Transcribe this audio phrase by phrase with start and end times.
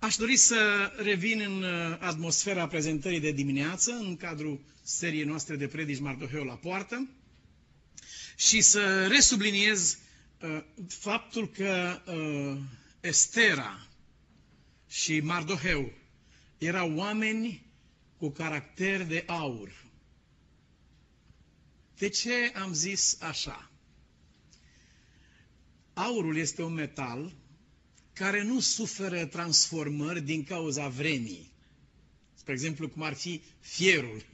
[0.00, 5.66] Aș dori să revin în uh, atmosfera prezentării de dimineață, în cadrul seriei noastre de
[5.68, 7.08] predici Mardoheu la poartă,
[8.36, 9.98] și să resubliniez
[10.42, 12.58] uh, faptul că uh,
[13.00, 13.86] Estera
[14.88, 15.92] și Mardoheu
[16.58, 17.66] erau oameni
[18.18, 19.84] cu caracter de aur.
[21.98, 23.70] De ce am zis așa?
[25.92, 27.32] Aurul este un metal
[28.12, 31.50] care nu suferă transformări din cauza vremii.
[32.34, 34.24] Spre exemplu, cum ar fi fierul.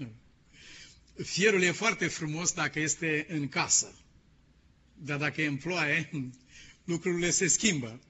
[1.24, 3.94] Fierul e foarte frumos dacă este în casă.
[4.94, 6.10] Dar dacă e în ploaie,
[6.84, 8.00] lucrurile se schimbă.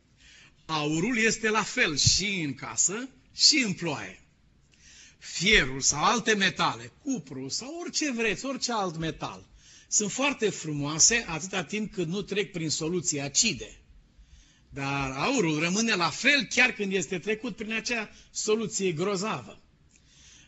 [0.67, 4.21] Aurul este la fel și în casă și în ploaie.
[5.19, 9.47] Fierul sau alte metale, cupru sau orice vreți, orice alt metal,
[9.89, 13.81] sunt foarte frumoase atâta timp cât nu trec prin soluții acide.
[14.77, 19.59] Dar aurul rămâne la fel chiar când este trecut prin acea soluție grozavă.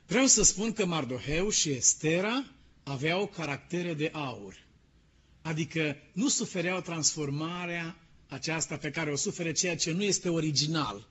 [0.06, 2.44] Vreau să spun că Mardoheu și Estera
[2.82, 4.54] aveau caractere de aur.
[5.42, 7.96] Adică nu sufereau transformarea
[8.28, 11.08] aceasta pe care o suferă ceea ce nu este original.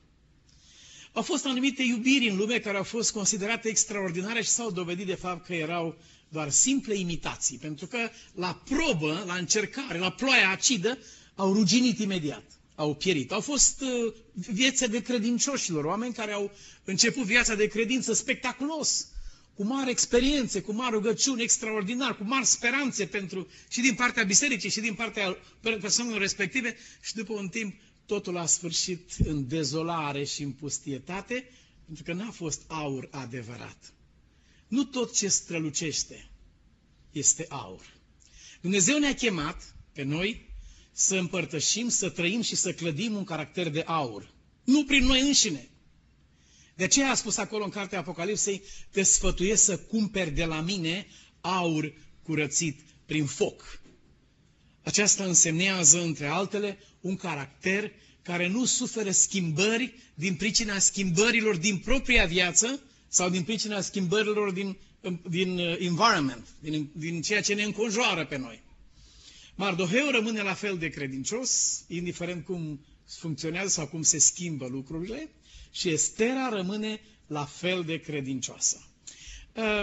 [1.14, 5.16] Au fost anumite iubiri în lume care au fost considerate extraordinare și s-au dovedit de
[5.16, 5.98] fapt că erau
[6.30, 10.98] doar simple imitații, pentru că la probă, la încercare, la ploaia acidă,
[11.36, 13.32] au ruginit imediat, au pierit.
[13.32, 16.52] Au fost uh, viețe de credincioșilor, oameni care au
[16.84, 19.08] început viața de credință spectaculos,
[19.54, 24.70] cu mari experiențe, cu mari rugăciuni extraordinar, cu mari speranțe pentru, și din partea bisericii
[24.70, 30.42] și din partea persoanelor respective și după un timp totul a sfârșit în dezolare și
[30.44, 31.50] în pustietate,
[31.86, 33.94] pentru că n-a fost aur adevărat.
[34.68, 36.30] Nu tot ce strălucește
[37.12, 37.94] este aur.
[38.62, 40.47] Dumnezeu ne-a chemat pe noi
[41.00, 44.34] să împărtășim, să trăim și să clădim un caracter de aur.
[44.64, 45.70] Nu prin noi înșine.
[46.76, 51.08] De aceea a spus acolo în cartea Apocalipsei, te sfătuiesc să cumperi de la mine
[51.42, 53.80] aur curățit prin foc.
[54.84, 57.92] Aceasta însemnează, între altele, un caracter
[58.22, 64.78] care nu suferă schimbări din pricina schimbărilor din propria viață sau din pricina schimbărilor din,
[65.30, 68.66] din uh, environment, din, din ceea ce ne înconjoară pe noi.
[69.58, 75.30] Mardoheu rămâne la fel de credincios, indiferent cum funcționează sau cum se schimbă lucrurile,
[75.72, 78.88] și Estera rămâne la fel de credincioasă.
[79.56, 79.82] Uh,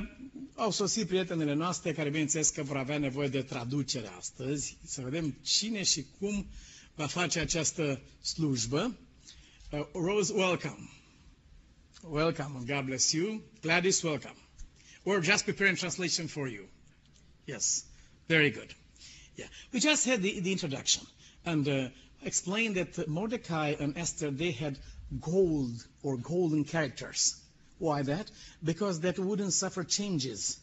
[0.55, 5.39] au sosit prietenele noastre care, bineînțeles, că vor avea nevoie de traducere astăzi, să vedem
[5.43, 6.47] cine și cum
[6.95, 8.97] va face această slujbă.
[9.71, 10.91] Uh, Rose, welcome.
[12.03, 13.43] Welcome and God bless you.
[13.61, 14.37] Gladys, welcome.
[15.05, 16.65] We're just preparing translation for you.
[17.45, 17.85] Yes,
[18.27, 18.77] very good.
[19.37, 21.07] Yeah, we just had the, the introduction
[21.45, 21.89] and uh,
[22.23, 24.79] explained that Mordecai and Esther they had
[25.21, 27.41] gold or golden characters.
[27.79, 28.31] Why that?
[28.63, 30.59] Because that wouldn't suffer changes.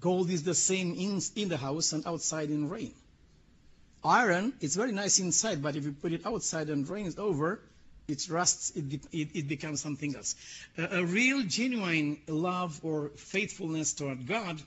[0.00, 2.94] Gold is the same in, in the house and outside in rain.
[4.04, 7.60] Iron is very nice inside, but if you put it outside and rains over,
[8.08, 10.36] it rusts, it, it, it becomes something else.
[10.78, 14.62] A, a real, genuine love or faithfulness toward God,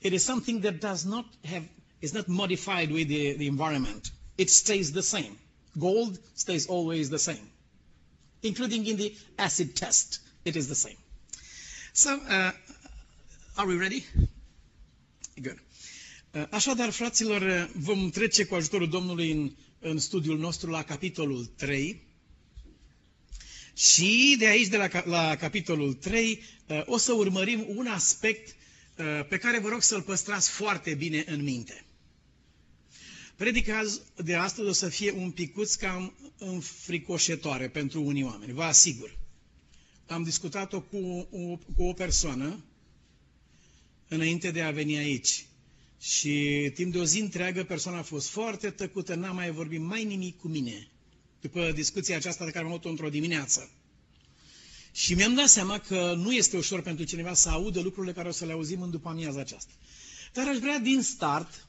[0.00, 1.64] it is something that does not have,
[2.04, 4.10] is not modified with the, the environment.
[4.36, 5.34] It stays the same.
[5.78, 7.46] Gold stays always the same
[8.44, 10.20] including in the acid test.
[10.44, 10.96] It is the same.
[11.92, 12.52] So, uh,
[13.56, 14.04] are we ready?
[15.42, 15.58] Good.
[16.34, 19.50] Uh, așadar, fraților, uh, vom trece cu ajutorul Domnului în,
[19.80, 22.02] în studiul nostru la capitolul 3.
[23.76, 28.56] Și de aici, de la, la capitolul 3, uh, o să urmărim un aspect
[29.28, 31.84] pe care vă rog să-l păstrați foarte bine în minte.
[33.36, 33.82] Predica
[34.16, 39.18] de astăzi o să fie un picuț cam înfricoșătoare pentru unii oameni, vă asigur.
[40.06, 42.64] Am discutat-o cu o, cu o persoană
[44.08, 45.46] înainte de a veni aici.
[46.00, 50.04] Și timp de o zi întreagă persoana a fost foarte tăcută, n-a mai vorbit mai
[50.04, 50.88] nimic cu mine.
[51.40, 53.70] După discuția aceasta de care am avut-o într-o dimineață.
[54.92, 58.32] Și mi-am dat seama că nu este ușor pentru cineva să audă lucrurile care o
[58.32, 59.72] să le auzim în după amiaza aceasta.
[60.32, 61.66] Dar aș vrea din start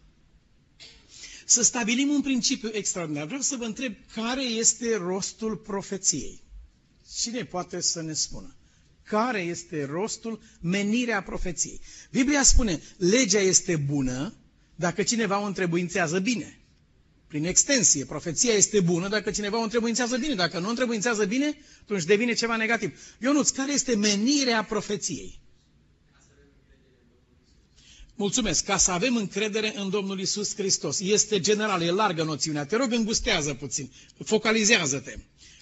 [1.45, 3.25] să stabilim un principiu extraordinar.
[3.25, 6.43] Vreau să vă întreb care este rostul profeției.
[7.17, 8.55] Cine poate să ne spună?
[9.03, 11.79] Care este rostul, menirea profeției?
[12.11, 14.33] Biblia spune, legea este bună
[14.75, 16.59] dacă cineva o întrebuințează bine.
[17.27, 20.33] Prin extensie, profeția este bună dacă cineva o întrebuințează bine.
[20.35, 22.99] Dacă nu o întrebuințează bine, atunci devine ceva negativ.
[23.21, 25.39] Ionuț, care este menirea profeției?
[28.15, 30.99] Mulțumesc, ca să avem încredere în Domnul Isus Hristos.
[30.99, 32.65] Este general, e largă noțiunea.
[32.65, 33.91] Te rog, îngustează puțin,
[34.25, 35.17] focalizează-te.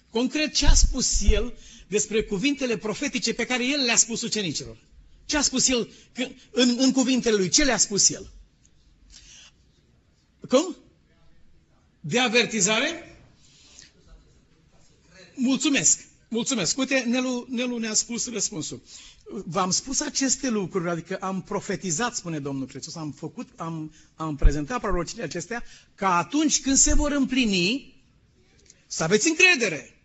[0.09, 1.53] Concret, ce a spus el
[1.87, 4.77] despre cuvintele profetice pe care el le-a spus ucenicilor?
[5.25, 5.89] Ce a spus el
[6.51, 7.49] în, în cuvintele lui?
[7.49, 8.31] Ce le-a spus el?
[10.49, 10.75] Cum?
[11.99, 13.17] De avertizare?
[15.35, 15.99] Mulțumesc.
[16.29, 16.77] Mulțumesc.
[16.77, 18.81] Uite, Nelu, Nelu ne-a spus răspunsul.
[19.25, 24.81] V-am spus aceste lucruri, adică am profetizat, spune Domnul Hristos, am făcut, am, am prezentat
[24.81, 25.63] prorocile acestea,
[25.95, 27.95] ca atunci când se vor împlini,
[28.87, 30.01] să aveți încredere.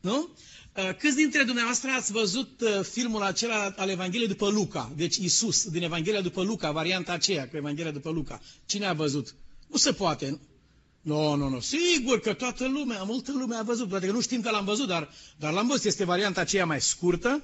[0.00, 0.28] Nu?
[0.76, 4.92] Uh, câți dintre dumneavoastră ați văzut uh, filmul acela al Evangheliei după Luca?
[4.96, 8.40] Deci Isus, din Evanghelia după Luca, varianta aceea cu Evanghelia după Luca.
[8.66, 9.34] Cine a văzut?
[9.66, 10.40] Nu se poate.
[11.00, 11.60] Nu, nu, nu.
[11.60, 13.88] Sigur că toată lumea, multă lume a văzut.
[13.88, 15.84] Poate că nu știm că l-am văzut, dar, dar l-am văzut.
[15.84, 17.42] Este varianta aceea mai scurtă.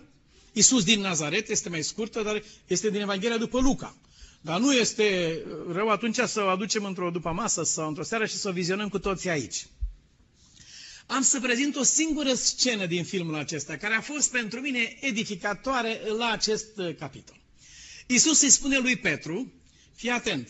[0.59, 3.97] Isus din Nazaret este mai scurtă, dar este din Evanghelia după Luca.
[4.41, 5.39] Dar nu este
[5.73, 8.89] rău atunci să o aducem într-o după masă sau într-o seară și să o vizionăm
[8.89, 9.67] cu toții aici.
[11.07, 16.01] Am să prezint o singură scenă din filmul acesta, care a fost pentru mine edificatoare
[16.19, 17.41] la acest uh, capitol.
[18.07, 19.53] Isus îi spune lui Petru,
[19.95, 20.49] fii atent,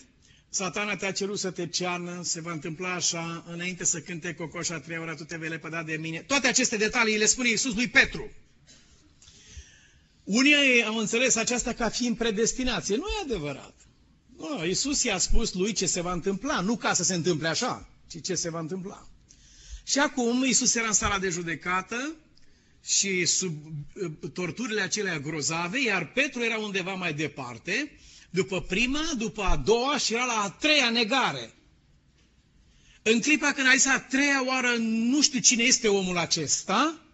[0.48, 4.98] satana te-a cerut să te cearnă, se va întâmpla așa, înainte să cânte cocoșa trei
[4.98, 6.18] ora, tu te vei lepăda de mine.
[6.18, 8.30] Toate aceste detalii le spune Isus lui Petru.
[10.28, 12.96] Unii au înțeles aceasta ca fiind predestinație.
[12.96, 13.74] Nu e adevărat.
[14.36, 17.88] Nu, Isus i-a spus lui ce se va întâmpla, nu ca să se întâmple așa,
[18.10, 19.08] ci ce se va întâmpla.
[19.84, 22.14] Și acum Isus era în sala de judecată
[22.84, 23.56] și sub
[23.94, 27.92] uh, torturile acelea grozave, iar Petru era undeva mai departe,
[28.30, 31.54] după prima, după a doua și era la a treia negare.
[33.02, 37.07] În clipa când a zis a treia oară, nu știu cine este omul acesta,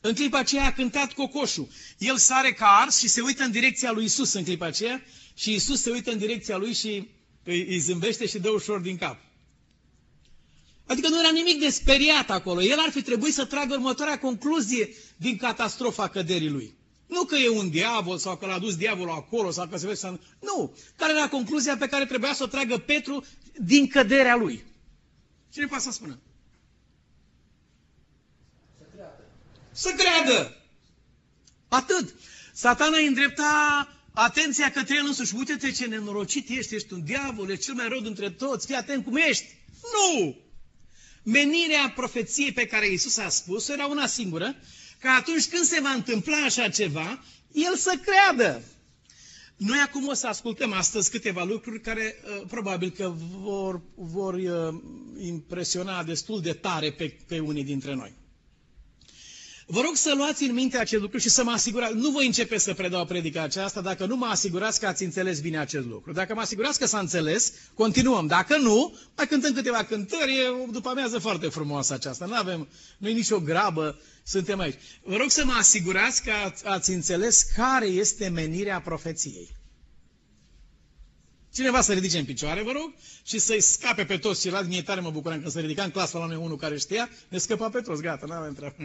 [0.00, 1.68] în clipa aceea a cântat cocoșul.
[1.98, 5.02] El sare ca ars și se uită în direcția lui Isus în clipa aceea
[5.34, 7.08] și Isus se uită în direcția lui și
[7.44, 9.18] îi, îi zâmbește și dă ușor din cap.
[10.86, 12.62] Adică nu era nimic de speriat acolo.
[12.62, 16.74] El ar fi trebuit să tragă următoarea concluzie din catastrofa căderii lui.
[17.06, 19.98] Nu că e un diavol sau că l-a dus diavolul acolo sau că se vede
[19.98, 20.18] să...
[20.40, 20.76] Nu.
[20.96, 23.24] Care era concluzia pe care trebuia să o tragă Petru
[23.62, 24.64] din căderea lui?
[25.52, 26.18] Cine poate să spună?
[28.78, 29.24] Să creadă.
[29.72, 30.56] Să creadă!
[31.68, 32.14] Atât.
[32.52, 35.34] Satana îi îndrepta atenția către el însuși.
[35.34, 39.04] Uite-te ce nenorocit ești, ești un diavol, ești cel mai rău dintre toți, fii atent
[39.04, 39.44] cum ești.
[39.92, 40.36] Nu!
[41.22, 44.56] Menirea profeției pe care Iisus a spus era una singură,
[44.98, 48.62] ca atunci când se va întâmpla așa ceva, el să creadă.
[49.56, 54.80] Noi acum o să ascultăm astăzi câteva lucruri care uh, probabil că vor, vor uh,
[55.20, 58.14] impresiona destul de tare pe, pe unii dintre noi.
[59.72, 61.94] Vă rog să luați în minte acest lucru și să mă asigurați.
[61.94, 65.58] Nu voi începe să predau predica aceasta dacă nu mă asigurați că ați înțeles bine
[65.58, 66.12] acest lucru.
[66.12, 68.26] Dacă mă asigurați că s-a înțeles, continuăm.
[68.26, 70.36] Dacă nu, mai cântăm câteva cântări.
[70.36, 72.26] E după amiază foarte frumoasă aceasta.
[72.26, 72.68] Nu avem,
[72.98, 74.78] nu e nicio grabă, suntem aici.
[75.02, 79.56] Vă rog să mă asigurați că ați, ați înțeles care este menirea profeției.
[81.54, 82.94] Cineva să ridice în picioare, vă rog,
[83.24, 84.68] și să-i scape pe toți ceilalți.
[84.68, 87.38] Mie tare mă bucuram când se ridica în clasa la noi unul care știa, ne
[87.38, 88.76] scăpa pe toți, gata, nu avem treabă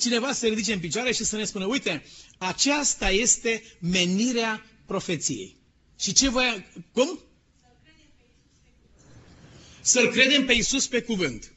[0.00, 2.02] cineva să se ridice în picioare și să ne spună, uite,
[2.38, 5.56] aceasta este menirea profeției.
[5.98, 6.66] Și ce voi...
[6.92, 7.18] Cum?
[9.80, 11.52] Să-L credem pe Iisus pe cuvânt.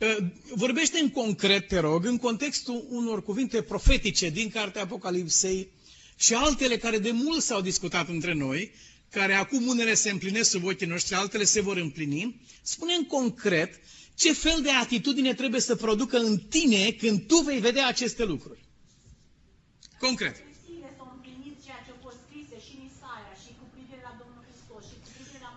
[0.00, 0.16] Ă,
[0.54, 5.68] vorbește în concret, te rog, în contextul unor cuvinte profetice din Cartea Apocalipsei
[6.18, 8.72] și altele care de mult s-au discutat între noi,
[9.10, 13.80] care acum unele se împlinesc sub ochii noștri, altele se vor împlini, spune în concret
[14.22, 18.64] ce fel de atitudine trebuie să producă în tine când tu vei vedea aceste lucruri?
[19.98, 20.36] Concret.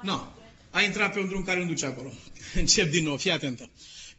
[0.01, 0.11] Nu.
[0.11, 0.27] No.
[0.69, 2.11] Ai intrat pe un drum care nu duce acolo.
[2.61, 3.69] Încep din nou, fii atentă.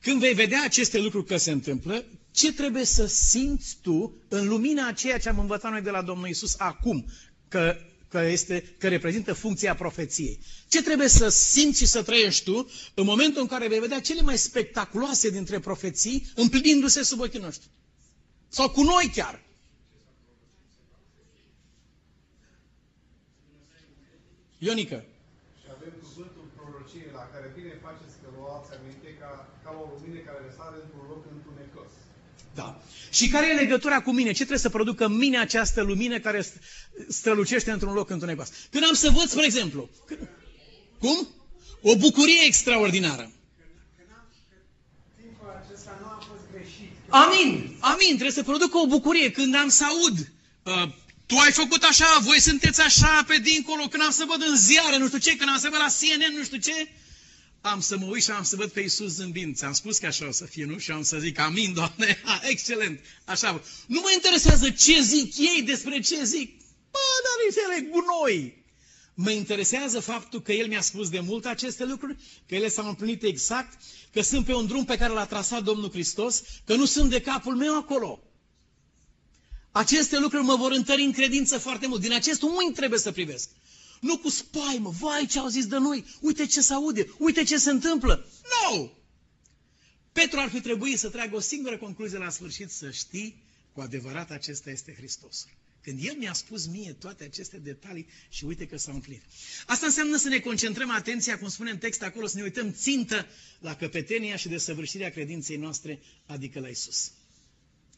[0.00, 4.87] Când vei vedea aceste lucruri că se întâmplă, ce trebuie să simți tu în lumina
[4.87, 7.07] a ceea ce am învățat noi de la Domnul Isus acum?
[7.49, 7.76] Că
[8.08, 10.38] că, este, că reprezintă funcția profeției.
[10.68, 14.20] Ce trebuie să simți și să trăiești tu în momentul în care vei vedea cele
[14.22, 17.68] mai spectaculoase dintre profeții împlinindu-se sub ochii noștri?
[18.48, 19.44] Sau cu noi chiar.
[24.58, 24.98] Ionică.
[25.60, 29.30] Și avem cuvântul prorociei la care bine faceți că luați aminte ca,
[29.64, 31.92] ca o lumină care răsare într-un loc întunecos.
[32.56, 32.82] Da.
[33.10, 34.28] Și care e legătura cu mine?
[34.28, 36.46] Ce trebuie să producă în mine această lumină care
[37.08, 38.48] strălucește într-un loc întunecos?
[38.70, 39.90] Când am să văd, spre exemplu,
[40.98, 41.28] cum?
[41.82, 43.30] O bucurie extraordinară.
[47.08, 50.32] Amin, amin, trebuie să producă o bucurie când am să aud.
[50.62, 50.88] Uh,
[51.26, 54.96] tu ai făcut așa, voi sunteți așa pe dincolo, când am să văd în ziare,
[54.96, 56.88] nu știu ce, când am să văd la CNN, nu știu ce.
[57.66, 59.56] Am să mă uit și am să văd pe Iisus zâmbind.
[59.56, 60.78] Ți-am spus că așa o să fie, nu?
[60.78, 63.00] Și am să zic, amin, Doamne, ha, excelent.
[63.25, 66.58] Așa, nu mă interesează ce zic ei despre ce zic.
[66.90, 68.64] Bă, dar ele gunoi.
[69.14, 73.23] Mă interesează faptul că El mi-a spus de mult aceste lucruri, că ele s-au împlinit
[73.23, 73.78] exact,
[74.12, 77.20] că sunt pe un drum pe care l-a trasat Domnul Hristos, că nu sunt de
[77.20, 78.20] capul meu acolo.
[79.70, 82.00] Aceste lucruri mă vor întări în credință foarte mult.
[82.00, 83.49] Din acest unghi trebuie să privesc.
[84.00, 87.59] Nu cu spaimă, vai ce au zis de noi, uite ce se aude, uite ce
[87.59, 88.26] se întâmplă.
[88.43, 88.76] Nu!
[88.76, 88.91] No!
[90.12, 94.31] Petru ar fi trebuit să tragă o singură concluzie la sfârșit, să știi, cu adevărat
[94.31, 95.50] acesta este Hristosul.
[95.83, 99.23] Când El mi-a spus mie toate aceste detalii și uite că s-au împlinit.
[99.67, 103.26] Asta înseamnă să ne concentrăm atenția, cum spune în text acolo, să ne uităm țintă
[103.59, 107.12] la căpetenia și desăvârșirea credinței noastre, adică la Isus.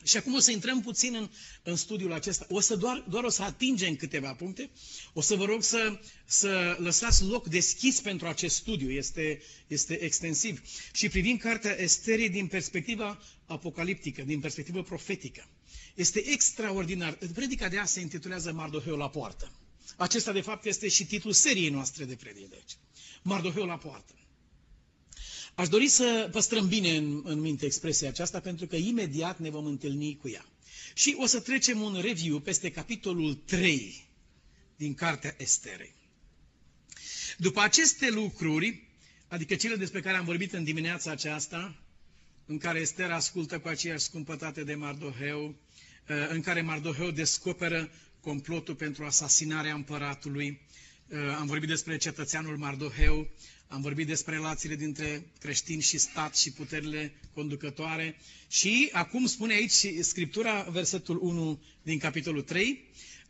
[0.05, 1.31] Și acum o să intrăm puțin în,
[1.63, 2.47] în studiul acesta.
[2.49, 4.71] O să doar, doar o să atingem câteva puncte.
[5.13, 8.91] O să vă rog să, să lăsați loc deschis pentru acest studiu.
[8.91, 10.63] Este, este extensiv.
[10.93, 15.49] Și privind cartea Esterii din perspectiva apocaliptică, din perspectivă profetică.
[15.95, 17.19] Este extraordinar.
[17.35, 19.53] Predica de azi se intitulează Mardoheu la poartă.
[19.97, 22.77] Acesta, de fapt, este și titlul seriei noastre de predici.
[23.23, 24.13] Mardoheu la poartă.
[25.59, 29.65] Aș dori să păstrăm bine în, în minte expresia aceasta, pentru că imediat ne vom
[29.67, 30.45] întâlni cu ea.
[30.95, 34.09] Și o să trecem un review peste capitolul 3
[34.77, 35.95] din Cartea Esterei.
[37.39, 38.83] După aceste lucruri,
[39.29, 41.77] adică cele despre care am vorbit în dimineața aceasta,
[42.47, 45.55] în care Ester ascultă cu aceeași scumpătate de Mardoheu,
[46.07, 50.88] eh, în care Mardoheu descoperă complotul pentru asasinarea împăratului, eh,
[51.39, 53.29] am vorbit despre cetățeanul Mardoheu,
[53.69, 58.17] am vorbit despre relațiile dintre creștini și stat și puterile conducătoare
[58.49, 62.85] și acum spune aici Scriptura, versetul 1 din capitolul 3,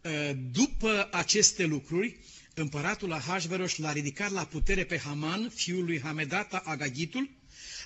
[0.05, 2.19] ă, după aceste lucruri,
[2.55, 7.31] împăratul Ahasveros l-a ridicat la putere pe Haman, fiul lui Hamedata Agagitul,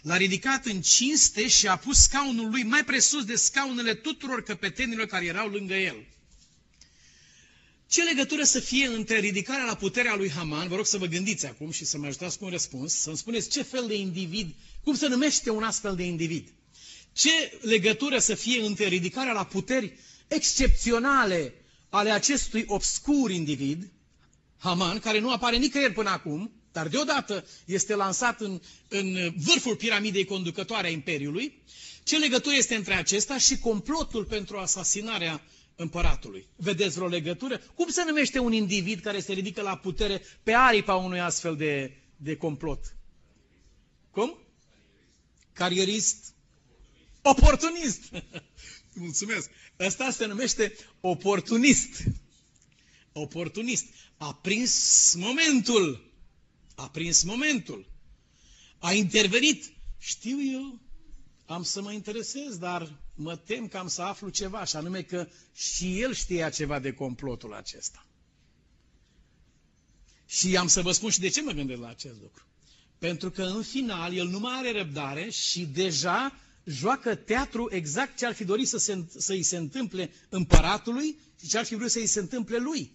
[0.03, 5.07] l-a ridicat în cinste și a pus scaunul lui mai presus de scaunele tuturor căpetenilor
[5.07, 6.07] care erau lângă el.
[7.93, 11.47] Ce legătură să fie între ridicarea la puterea lui Haman, vă rog să vă gândiți
[11.47, 14.95] acum și să mă ajutați cu un răspuns, să-mi spuneți ce fel de individ, cum
[14.95, 16.49] se numește un astfel de individ?
[17.13, 17.31] Ce
[17.61, 21.55] legătură să fie între ridicarea la puteri excepționale
[21.89, 23.91] ale acestui obscur individ,
[24.59, 30.25] Haman, care nu apare nicăieri până acum, dar deodată este lansat în, în vârful piramidei
[30.25, 31.63] conducătoare a Imperiului,
[32.03, 35.43] ce legătură este între acesta și complotul pentru asasinarea
[35.77, 36.49] împăratului.
[36.57, 37.59] Vedeți vreo legătură?
[37.75, 41.97] Cum se numește un individ care se ridică la putere pe aripa unui astfel de,
[42.17, 42.97] de complot?
[44.11, 44.39] Cum?
[45.53, 46.35] Carierist?
[47.23, 48.11] Oportunist!
[48.95, 49.51] Mulțumesc!
[49.79, 52.03] Ăsta se numește oportunist.
[53.13, 53.85] Oportunist.
[54.17, 56.13] A prins momentul.
[56.75, 57.91] A prins momentul.
[58.79, 59.73] A intervenit.
[59.99, 60.81] Știu eu,
[61.47, 65.29] am să mă interesez, dar mă tem că am să aflu ceva, și anume că
[65.55, 68.07] și el știa ceva de complotul acesta.
[70.27, 72.45] Și am să vă spun și de ce mă gândesc la acest lucru.
[72.99, 78.27] Pentru că în final el nu mai are răbdare și deja joacă teatru exact ce
[78.27, 82.07] ar fi dorit să se, să-i se întâmple împăratului și ce ar fi vrut să-i
[82.07, 82.93] se întâmple lui.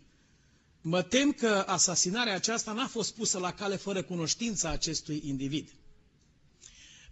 [0.82, 5.74] Mă tem că asasinarea aceasta n-a fost pusă la cale fără cunoștința acestui individ.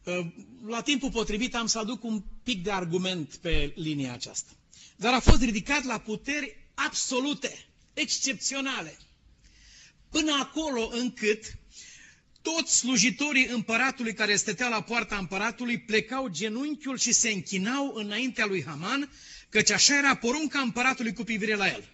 [0.07, 0.33] Ă,
[0.67, 4.51] la timpul potrivit am să aduc un pic de argument pe linia aceasta.
[4.95, 8.97] Dar a fost ridicat la puteri absolute, excepționale.
[10.09, 11.57] Până acolo încât
[12.41, 18.63] toți slujitorii împăratului care stăteau la poarta împăratului plecau genunchiul și se închinau înaintea lui
[18.63, 19.11] Haman,
[19.49, 21.89] căci așa era porunca împăratului cu privire la el.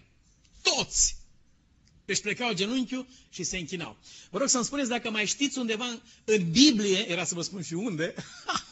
[0.62, 1.21] Toți!
[2.12, 3.96] Își plecau genunchiul și se închinau.
[4.30, 7.74] Vă rog să-mi spuneți dacă mai știți undeva în Biblie, era să vă spun și
[7.74, 8.14] unde,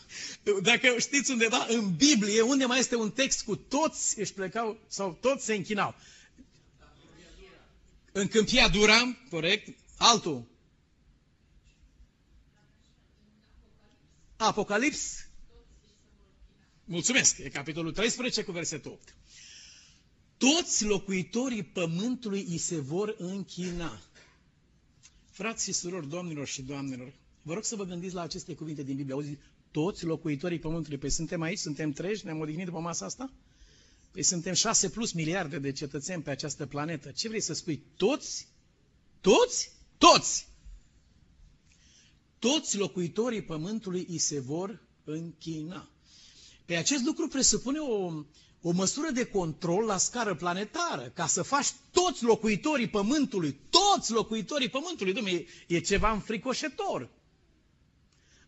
[0.63, 5.19] dacă știți undeva în Biblie, unde mai este un text cu toți își plecau sau
[5.21, 5.95] toți se închinau.
[8.13, 10.45] În Câmpia Dura, corect, altul.
[14.37, 15.27] Apocalips.
[16.85, 19.15] Mulțumesc, e capitolul 13 cu versetul 8
[20.41, 24.01] toți locuitorii pământului îi se vor închina.
[25.31, 28.97] Frați și surori, domnilor și doamnelor, vă rog să vă gândiți la aceste cuvinte din
[28.97, 29.15] Biblie.
[29.15, 29.39] Auzi,
[29.71, 30.99] toți locuitorii pământului.
[30.99, 33.33] Păi suntem aici, suntem treji, ne-am odihnit după masa asta?
[34.11, 37.11] Păi suntem șase plus miliarde de cetățeni pe această planetă.
[37.11, 37.83] Ce vrei să spui?
[37.97, 38.49] Toți?
[39.21, 39.71] Toți?
[39.99, 40.49] Toți!
[42.39, 45.89] Toți locuitorii pământului îi se vor închina.
[46.65, 48.25] Pe acest lucru presupune o,
[48.63, 54.69] o măsură de control la scară planetară, ca să faci toți locuitorii Pământului, toți locuitorii
[54.69, 55.37] Pământului, domnule,
[55.67, 57.09] e, e ceva înfricoșător.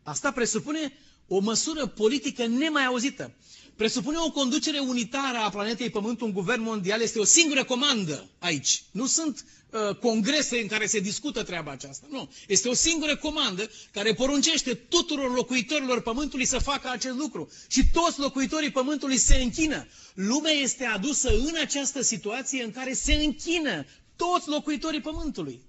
[0.03, 0.93] Asta presupune
[1.35, 3.33] o măsură politică nemai auzită.
[3.77, 8.83] Presupune o conducere unitară a planetei Pământ, un guvern mondial, este o singură comandă aici.
[8.91, 12.07] Nu sunt uh, congrese în care se discută treaba aceasta.
[12.11, 12.31] Nu.
[12.49, 17.51] Este o singură comandă care poruncește tuturor locuitorilor Pământului să facă acest lucru.
[17.69, 19.87] Și toți locuitorii Pământului se închină.
[20.15, 23.85] Lumea este adusă în această situație în care se închină
[24.17, 25.61] toți locuitorii Pământului.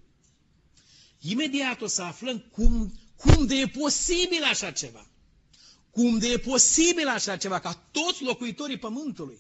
[1.20, 5.08] Imediat o să aflăm cum, cum de e posibil așa ceva.
[5.94, 9.38] Cum de e posibil așa ceva, ca toți locuitorii Pământului.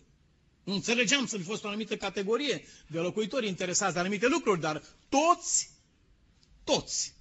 [0.64, 4.84] Nu înțelegeam să fi fost o anumită categorie de locuitori interesați de anumite lucruri, dar
[5.10, 5.70] toți,
[6.64, 7.14] toți,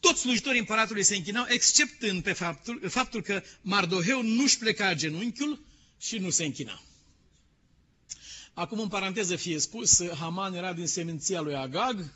[0.00, 5.64] toți slujitorii împăratului se închinau, exceptând pe faptul, faptul că Mardoheu nu-și pleca genunchiul
[5.98, 6.82] și nu se închina.
[8.54, 12.14] Acum, în paranteză fie spus, Haman era din seminția lui Agag,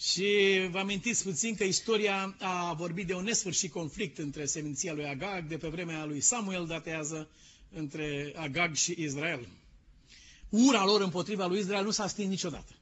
[0.00, 0.26] și
[0.70, 5.46] vă amintiți puțin că istoria a vorbit de un nesfârșit conflict între seminția lui Agag,
[5.48, 7.28] de pe vremea lui Samuel datează,
[7.72, 9.48] între Agag și Israel.
[10.48, 12.72] Ura lor împotriva lui Israel nu s-a stins niciodată.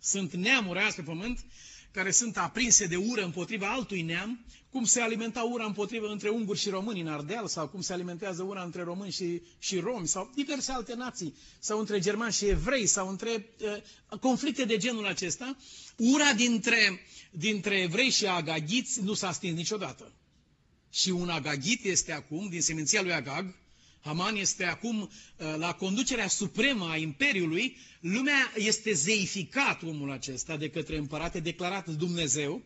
[0.00, 1.44] Sunt neamuri azi pe pământ
[1.92, 6.58] care sunt aprinse de ură împotriva altui neam, cum se alimenta ura împotriva între unguri
[6.58, 10.30] și români în Ardeal, sau cum se alimentează ura între români și, și romi, sau
[10.34, 13.46] diverse alte nații, sau între germani și evrei, sau între
[14.10, 15.56] uh, conflicte de genul acesta,
[15.96, 20.12] ura dintre, dintre evrei și agagiți nu s-a stins niciodată.
[20.90, 23.54] Și un agagit este acum, din seminția lui Agag,
[24.04, 30.70] Haman este acum uh, la conducerea supremă a Imperiului, lumea este zeificat omul acesta de
[30.70, 32.62] către împărate, declarat Dumnezeu,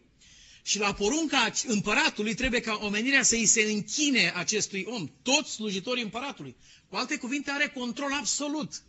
[0.63, 6.03] și la porunca împăratului trebuie ca omenirea să îi se închine acestui om, toți slujitorii
[6.03, 6.57] împăratului.
[6.89, 8.83] Cu alte cuvinte, are control absolut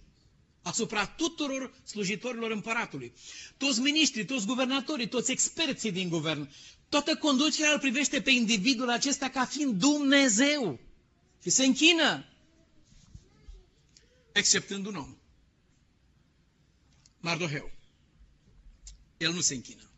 [0.62, 3.14] asupra tuturor slujitorilor împăratului.
[3.58, 6.50] Toți miniștrii, toți guvernatorii, toți experții din guvern,
[6.90, 10.80] toată conducerea îl privește pe individul acesta ca fiind Dumnezeu.
[11.44, 12.26] Și se închină
[14.38, 15.18] exceptând un om.
[17.20, 17.72] Mardoheu.
[19.18, 19.92] El nu se închină.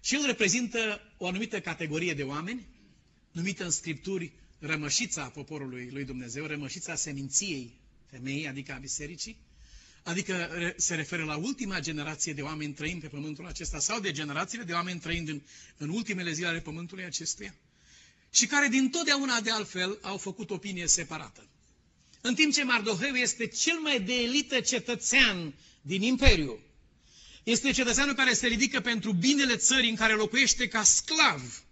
[0.00, 2.66] Și el reprezintă o anumită categorie de oameni,
[3.30, 9.36] numită în Scripturi rămășița poporului lui Dumnezeu, rămășița seminției femeii, adică a bisericii,
[10.02, 14.64] adică se referă la ultima generație de oameni trăind pe pământul acesta sau de generațiile
[14.64, 15.42] de oameni trăind în,
[15.76, 17.54] în ultimele zile ale pământului acestuia
[18.30, 21.46] și care din totdeauna de altfel au făcut opinie separată.
[22.24, 26.58] În timp ce Mardoheu este cel mai de elită cetățean din Imperiu.
[27.42, 31.62] Este cetățeanul care se ridică pentru binele țării în care locuiește ca sclav,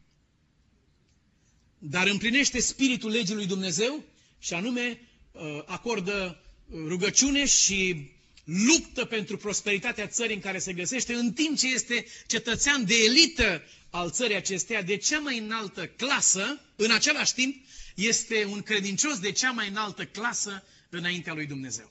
[1.78, 4.02] dar împlinește spiritul legii lui Dumnezeu
[4.38, 5.00] și anume
[5.32, 8.10] uh, acordă uh, rugăciune și
[8.44, 13.62] luptă pentru prosperitatea țării în care se găsește, în timp ce este cetățean de elită
[13.90, 17.64] al țării acesteia, de cea mai înaltă clasă, în același timp
[18.00, 21.90] este un credincios de cea mai înaltă clasă înaintea lui Dumnezeu.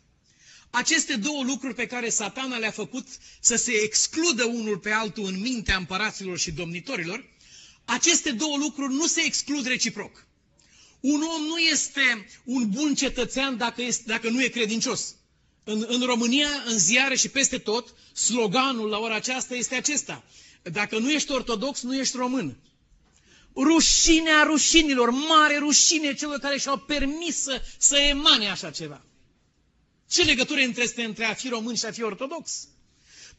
[0.69, 3.07] Aceste două lucruri pe care satana le-a făcut
[3.39, 7.29] să se excludă unul pe altul în mintea împăraților și domnitorilor,
[7.85, 10.27] aceste două lucruri nu se exclud reciproc.
[10.99, 15.15] Un om nu este un bun cetățean dacă, este, dacă nu e credincios.
[15.63, 20.23] În, în România, în ziare și peste tot, sloganul la ora aceasta este acesta.
[20.63, 22.57] Dacă nu ești ortodox, nu ești român.
[23.55, 29.01] Rușinea rușinilor, mare rușine celor care și-au permis să, să emane așa ceva.
[30.09, 32.67] Ce legătură este între a fi român și a fi ortodox?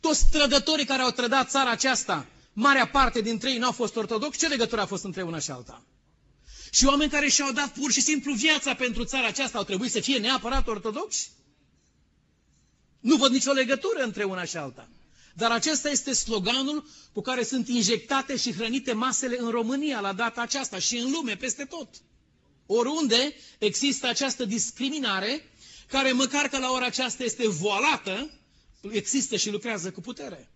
[0.01, 4.46] Toți trădătorii care au trădat țara aceasta, marea parte dintre ei n-au fost ortodoxi, ce
[4.49, 5.85] legătură a fost între una și alta?
[6.70, 10.01] Și oameni care și-au dat pur și simplu viața pentru țara aceasta au trebuit să
[10.01, 11.31] fie neapărat ortodoxi?
[13.01, 14.88] Nu văd nicio legătură între una și alta.
[15.40, 20.40] Dar acesta este sloganul cu care sunt injectate și hrănite masele în România la data
[20.40, 21.88] aceasta și în lume, peste tot.
[22.66, 25.44] Oriunde există această discriminare,
[25.88, 28.31] care măcar că la ora aceasta este voalată,
[28.90, 30.50] există și lucrează cu putere.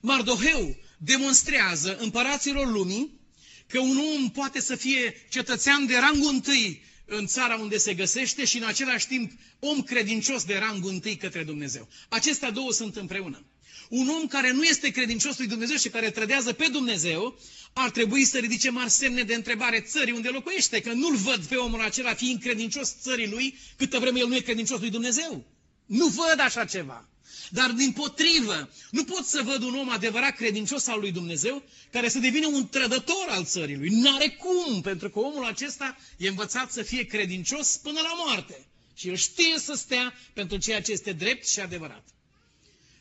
[0.00, 3.20] Mardoheu demonstrează împăraților lumii
[3.66, 8.44] că un om poate să fie cetățean de rangul întâi în țara unde se găsește
[8.44, 11.88] și în același timp om credincios de rangul întâi către Dumnezeu.
[12.08, 13.44] Acestea două sunt împreună.
[13.88, 17.38] Un om care nu este credincios lui Dumnezeu și care trădează pe Dumnezeu,
[17.72, 21.56] ar trebui să ridice mari semne de întrebare țării unde locuiește, că nu-l văd pe
[21.56, 25.44] omul acela fiind credincios țării lui, câtă vreme el nu e credincios lui Dumnezeu.
[25.86, 27.08] Nu văd așa ceva.
[27.50, 32.08] Dar din potrivă, nu pot să văd un om adevărat credincios al lui Dumnezeu care
[32.08, 33.88] să devină un trădător al țării lui.
[33.88, 38.66] N-are cum, pentru că omul acesta e învățat să fie credincios până la moarte.
[38.94, 42.04] Și el știe să stea pentru ceea ce este drept și adevărat.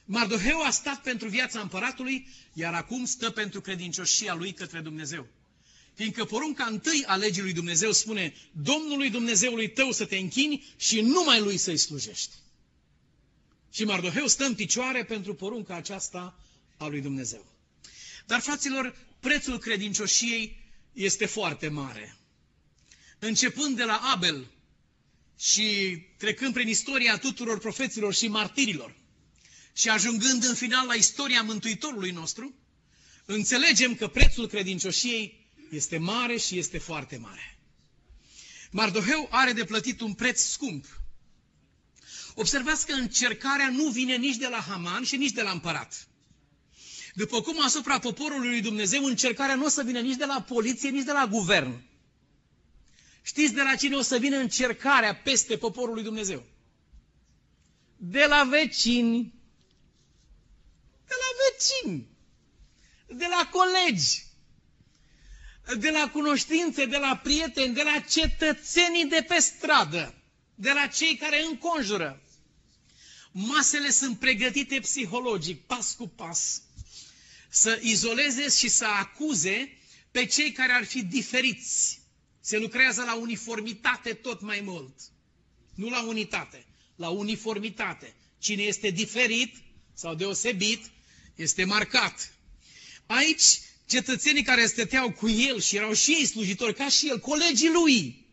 [0.10, 5.28] Mardoheu a stat pentru viața împăratului, iar acum stă pentru credincioșia lui către Dumnezeu.
[5.93, 11.02] Fiindcă porunca întâi a legii lui Dumnezeu spune Domnului Dumnezeului tău să te închini și
[11.02, 12.36] numai lui să-i slujești.
[13.72, 16.39] Și Mardoheu stă în picioare pentru porunca aceasta
[16.78, 17.46] a lui Dumnezeu.
[18.26, 20.58] Dar, fraților, prețul credincioșiei
[20.93, 22.17] este foarte mare.
[23.20, 24.48] Începând de la Abel
[25.39, 28.96] și trecând prin istoria tuturor profeților și martirilor
[29.78, 32.54] și ajungând în final la istoria Mântuitorului nostru,
[33.26, 37.60] înțelegem că prețul credincioșiei este mare și este foarte mare.
[38.72, 40.86] Mardoheu are de plătit un preț scump.
[42.36, 46.08] Observați că încercarea nu vine nici de la Haman și nici de la împărat.
[47.13, 50.90] După cum asupra poporului lui Dumnezeu, încercarea nu o să vină nici de la poliție,
[50.90, 51.82] nici de la guvern.
[53.22, 56.46] Știți de la cine o să vină încercarea peste poporul lui Dumnezeu?
[57.98, 59.37] De la vecini.
[61.08, 62.08] De la vecini.
[63.08, 64.26] De la colegi.
[65.80, 70.13] De la cunoștințe, de la prieteni, de la cetățenii de pe stradă.
[70.56, 72.22] De la cei care înconjură.
[73.32, 76.62] Masele sunt pregătite psihologic, pas cu pas
[77.50, 79.78] să izoleze și să acuze
[80.12, 82.02] pe cei care ar fi diferiți.
[82.39, 85.00] Se lucrează la uniformitate tot mai mult.
[85.76, 86.65] Nu la unitate,
[86.96, 88.15] la uniformitate.
[88.39, 89.56] Cine este diferit
[89.93, 90.91] sau deosebit
[91.38, 92.34] este marcat.
[93.06, 97.69] Aici, cetățenii care stăteau cu el și erau și ei slujitori, ca și el, colegii
[97.71, 98.26] lui,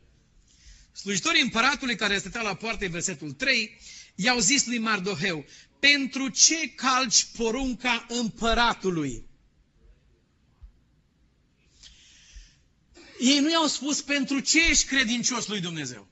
[0.92, 3.78] slujitorii împăratului care stătea la poartă, versetul 3,
[4.14, 5.44] i-au zis lui Mardoheu,
[5.80, 9.26] pentru ce calci porunca împăratului?
[13.20, 16.08] Ei nu i-au spus pentru ce ești credincios lui Dumnezeu.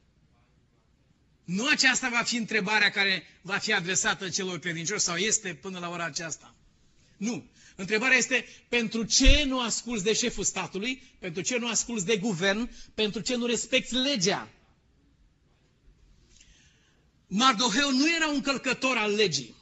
[1.45, 5.89] Nu aceasta va fi întrebarea care va fi adresată celor credincioși sau este până la
[5.89, 6.55] ora aceasta.
[7.23, 7.51] Nu.
[7.77, 12.71] Întrebarea este pentru ce nu asculți de șeful statului, pentru ce nu asculți de guvern,
[12.95, 14.49] pentru ce nu respecti legea.
[17.27, 19.55] Mardoheu nu era un călcător al legii.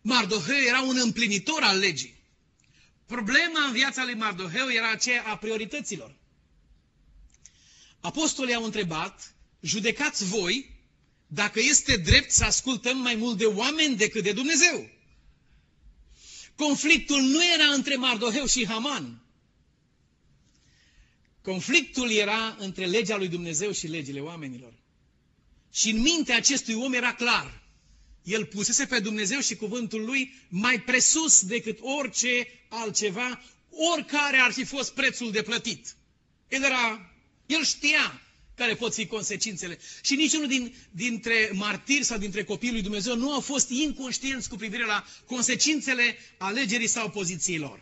[0.00, 2.14] Mardoheu era un împlinitor al legii.
[3.06, 6.16] Problema în viața lui Mardoheu era aceea a priorităților.
[8.00, 10.78] Apostolii au întrebat, judecați voi
[11.26, 14.98] dacă este drept să ascultăm mai mult de oameni decât de Dumnezeu.
[16.66, 19.22] Conflictul nu era între Mardoheu și Haman.
[21.42, 24.72] Conflictul era între legea lui Dumnezeu și legile oamenilor.
[25.72, 27.62] Și în mintea acestui om era clar.
[28.22, 34.64] El pusese pe Dumnezeu și cuvântul lui mai presus decât orice altceva, oricare ar fi
[34.64, 35.96] fost prețul de plătit.
[36.48, 37.12] El, era,
[37.46, 38.20] el știa
[38.60, 39.78] care pot fi consecințele.
[40.02, 44.56] Și niciunul din, dintre martiri sau dintre copiii lui Dumnezeu nu au fost inconștienți cu
[44.56, 47.80] privire la consecințele alegerii sau poziției lor.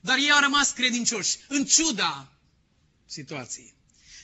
[0.00, 2.32] Dar ei au rămas credincioși, în ciuda
[3.06, 3.74] situației.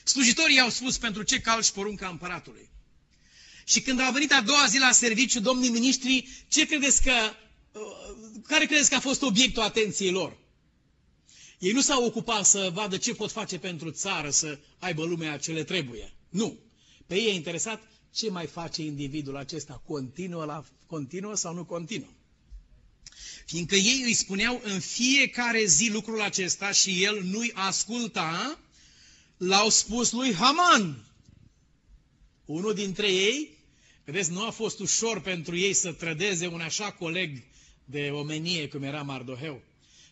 [0.03, 2.69] Slujitorii au spus pentru ce calci porunca împăratului.
[3.65, 7.33] Și când a venit a doua zi la serviciu, domnii miniștri, ce credeți că,
[7.71, 7.81] uh,
[8.47, 10.37] care credeți că a fost obiectul atenției lor?
[11.61, 15.51] Ei nu s-au ocupat să vadă ce pot face pentru țară, să aibă lumea ce
[15.51, 16.13] le trebuie.
[16.29, 16.57] Nu.
[17.07, 17.81] Pe ei e interesat
[18.13, 22.09] ce mai face individul acesta, continuă, la, continuă sau nu continuă.
[23.45, 28.59] Fiindcă ei îi spuneau în fiecare zi lucrul acesta și el nu-i asculta,
[29.37, 31.05] l-au spus lui Haman.
[32.45, 33.59] Unul dintre ei
[34.05, 37.43] Vedeți, nu a fost ușor pentru ei să trădeze un așa coleg
[37.85, 39.61] de omenie cum era Mardoheu.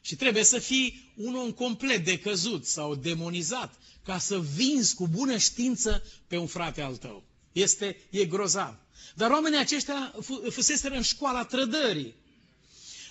[0.02, 3.74] Și trebuie să fii un om complet decăzut sau demonizat
[4.06, 7.24] ca să vinzi cu bună știință pe un frate al tău.
[7.52, 8.76] Este, e grozav.
[9.16, 10.16] Dar oamenii aceștia
[10.50, 12.16] fuseseră în școala trădării.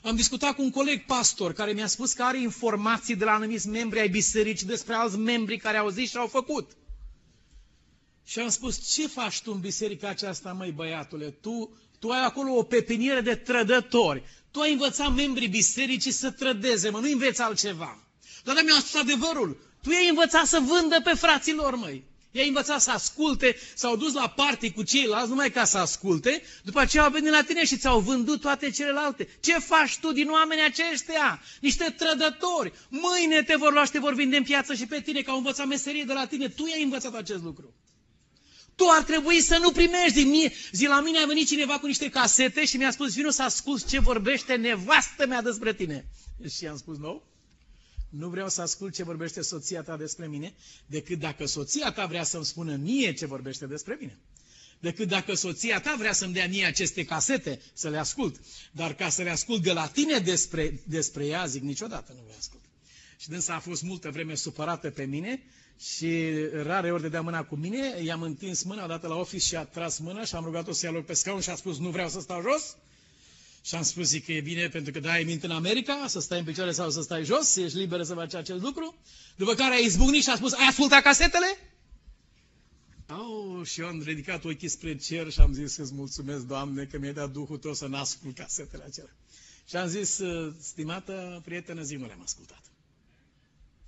[0.03, 3.69] Am discutat cu un coleg pastor care mi-a spus că are informații de la anumiți
[3.69, 6.71] membri ai bisericii despre alți membri care au zis și au făcut.
[8.25, 11.31] Și am spus, ce faci tu în biserica aceasta, măi băiatule?
[11.31, 14.23] Tu, tu ai acolo o pepiniere de trădători.
[14.51, 18.03] Tu ai învățat membrii bisericii să trădeze, mă, nu înveți altceva.
[18.45, 19.57] Dar mi-a spus adevărul.
[19.83, 22.05] Tu i-ai învățat să vândă pe frații lor, măi.
[22.31, 26.81] I-ai învățat să asculte, s-au dus la party cu ceilalți numai ca să asculte, după
[26.81, 29.29] aceea au venit la tine și ți-au vândut toate celelalte.
[29.41, 31.43] Ce faci tu din oamenii aceștia?
[31.61, 32.73] Niște trădători.
[32.89, 35.37] Mâine te vor lua și te vor vinde în piață și pe tine, că au
[35.37, 36.49] învățat meserie de la tine.
[36.49, 37.75] Tu i-ai învățat acest lucru.
[38.79, 40.53] Tu ar trebui să nu primești din mine.
[40.73, 43.87] Zi, la mine a venit cineva cu niște casete și mi-a spus, vino să ascult
[43.89, 46.07] ce vorbește nevastă mea despre tine.
[46.57, 47.23] Și am spus, nu,
[48.09, 50.55] nu vreau să ascult ce vorbește soția ta despre mine,
[50.87, 54.19] decât dacă soția ta vrea să-mi spună mie ce vorbește despre mine.
[54.81, 58.41] Decât dacă soția ta vrea să-mi dea mie aceste casete să le ascult.
[58.73, 62.35] Dar ca să le ascult de la tine despre, despre ea, zic, niciodată nu le
[62.39, 62.63] ascult.
[63.21, 65.43] Și dânsa a fost multă vreme supărată pe mine
[65.81, 69.65] și rare ori dădea mâna cu mine, i-am întins mâna, dată la office și a
[69.65, 72.09] tras mâna și am rugat-o să ia loc pe scaun și a spus nu vreau
[72.09, 72.77] să stau jos.
[73.63, 76.39] Și am spus, zic că e bine pentru că dai mint în America, să stai
[76.39, 78.95] în picioare sau să stai jos, ești liberă să faci acest lucru.
[79.37, 81.59] După care a izbucnit și a spus, ai ascultat casetele?
[83.07, 86.99] Au, și eu am ridicat ochii spre cer și am zis să-ți mulțumesc, Doamne, că
[86.99, 89.17] mi-ai dat Duhul tău să n-ascult casetele acelea.
[89.69, 90.21] Și am zis,
[90.61, 92.68] stimată prietenă, zi, nu le-am ascultat.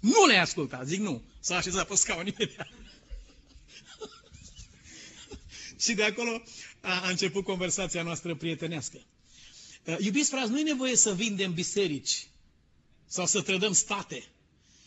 [0.00, 1.22] Nu le-ai ascultat, zic nu.
[1.40, 2.68] S-a așezat pe scaun imediat.
[5.84, 6.42] și de acolo
[6.80, 9.00] a, a început conversația noastră prietenească.
[9.84, 12.26] Uh, iubiți frați, nu e nevoie să vindem biserici
[13.06, 14.24] sau să trădăm state.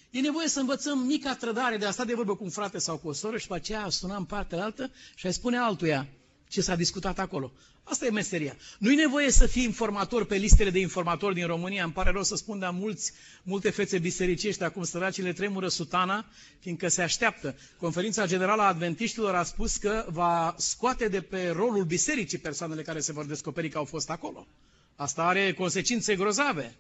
[0.10, 2.98] E nevoie să învățăm mica trădare de a sta de vorbă cu un frate sau
[2.98, 6.08] cu o soră și pe aceea suna în partea altă și ai spune altuia
[6.54, 7.52] ce s-a discutat acolo.
[7.84, 8.56] Asta e meseria.
[8.80, 11.84] Nu e nevoie să fii informator pe listele de informatori din România.
[11.84, 13.12] Îmi pare rău să spun, dar mulți,
[13.44, 16.26] multe fețe bisericești acum săracile tremură sutana,
[16.60, 17.56] fiindcă se așteaptă.
[17.78, 23.00] Conferința Generală a Adventiștilor a spus că va scoate de pe rolul bisericii persoanele care
[23.00, 24.48] se vor descoperi că au fost acolo.
[24.96, 26.76] Asta are consecințe grozave.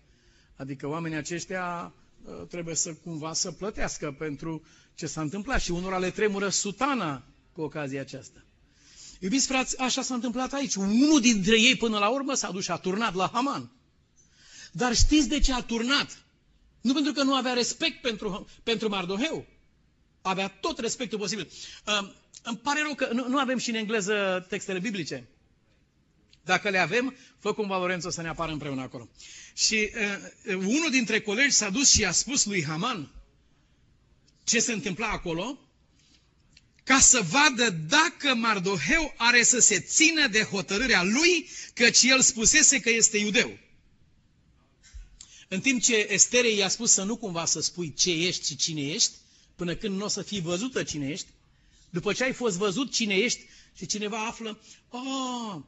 [0.55, 1.93] Adică oamenii aceștia
[2.25, 4.61] uh, trebuie să cumva să plătească pentru
[4.95, 8.43] ce s-a întâmplat și unora le tremură sutana cu ocazia aceasta.
[9.23, 10.75] Iubiți frați, așa s-a întâmplat aici.
[10.75, 13.71] Unul dintre ei până la urmă s-a dus și a turnat la Haman.
[14.71, 16.23] Dar știți de ce a turnat?
[16.81, 19.45] Nu pentru că nu avea respect pentru, pentru Mardoheu.
[20.21, 21.49] Avea tot respectul posibil.
[21.87, 22.11] Uh,
[22.43, 25.27] îmi pare rău că nu, nu avem și în engleză textele biblice.
[26.43, 29.09] Dacă le avem, fă cum Valorențo să ne apară împreună acolo.
[29.53, 29.89] Și
[30.47, 33.11] uh, unul dintre colegi s-a dus și a spus lui Haman
[34.43, 35.57] ce se întâmpla acolo,
[36.83, 42.79] ca să vadă dacă Mardoheu are să se țină de hotărârea lui, căci el spusese
[42.79, 43.57] că este iudeu.
[45.47, 48.81] În timp ce Estere i-a spus să nu cumva să spui ce ești și cine
[48.81, 49.11] ești,
[49.55, 51.27] până când nu o să fii văzută cine ești,
[51.89, 53.39] după ce ai fost văzut cine ești
[53.77, 55.61] și cineva află, oh,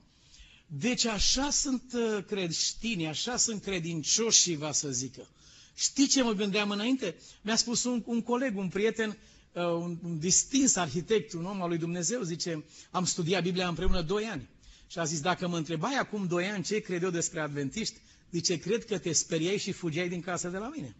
[0.67, 5.28] deci așa sunt uh, creștini, așa sunt credincioși, va să zică.
[5.75, 7.15] Știi ce mă gândeam înainte?
[7.41, 9.15] Mi-a spus un, un coleg, un prieten, uh,
[9.61, 14.23] un, un distins arhitect, un om al lui Dumnezeu, zice, am studiat Biblia împreună doi
[14.23, 14.49] ani.
[14.87, 17.95] Și a zis, dacă mă întrebai acum doi ani ce cred eu despre adventiști,
[18.31, 20.95] zice, cred că te speriai și fugeai din casă de la mine.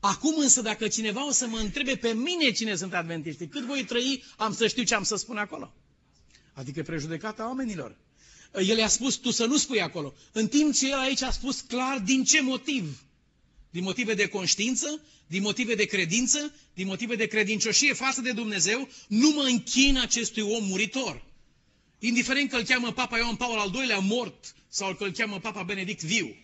[0.00, 3.84] Acum însă, dacă cineva o să mă întrebe pe mine cine sunt adventiști, cât voi
[3.84, 5.72] trăi, am să știu ce am să spun acolo.
[6.52, 7.96] Adică prejudecata oamenilor.
[8.52, 10.14] El i-a spus, tu să nu spui acolo.
[10.32, 13.02] În timp ce el aici a spus clar din ce motiv.
[13.70, 18.88] Din motive de conștiință, din motive de credință, din motive de credincioșie față de Dumnezeu,
[19.08, 21.24] nu mă închin acestui om muritor.
[21.98, 25.62] Indiferent că îl cheamă Papa Ioan Paul al II-lea mort sau că îl cheamă Papa
[25.62, 26.36] Benedict viu.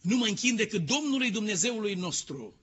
[0.00, 2.54] Nu mă închin decât Domnului Dumnezeului nostru.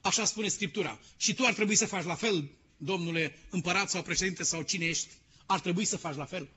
[0.00, 1.00] Așa spune Scriptura.
[1.16, 5.08] Și tu ar trebui să faci la fel, domnule împărat sau președinte sau cine ești.
[5.46, 6.48] Ar trebui să faci la fel.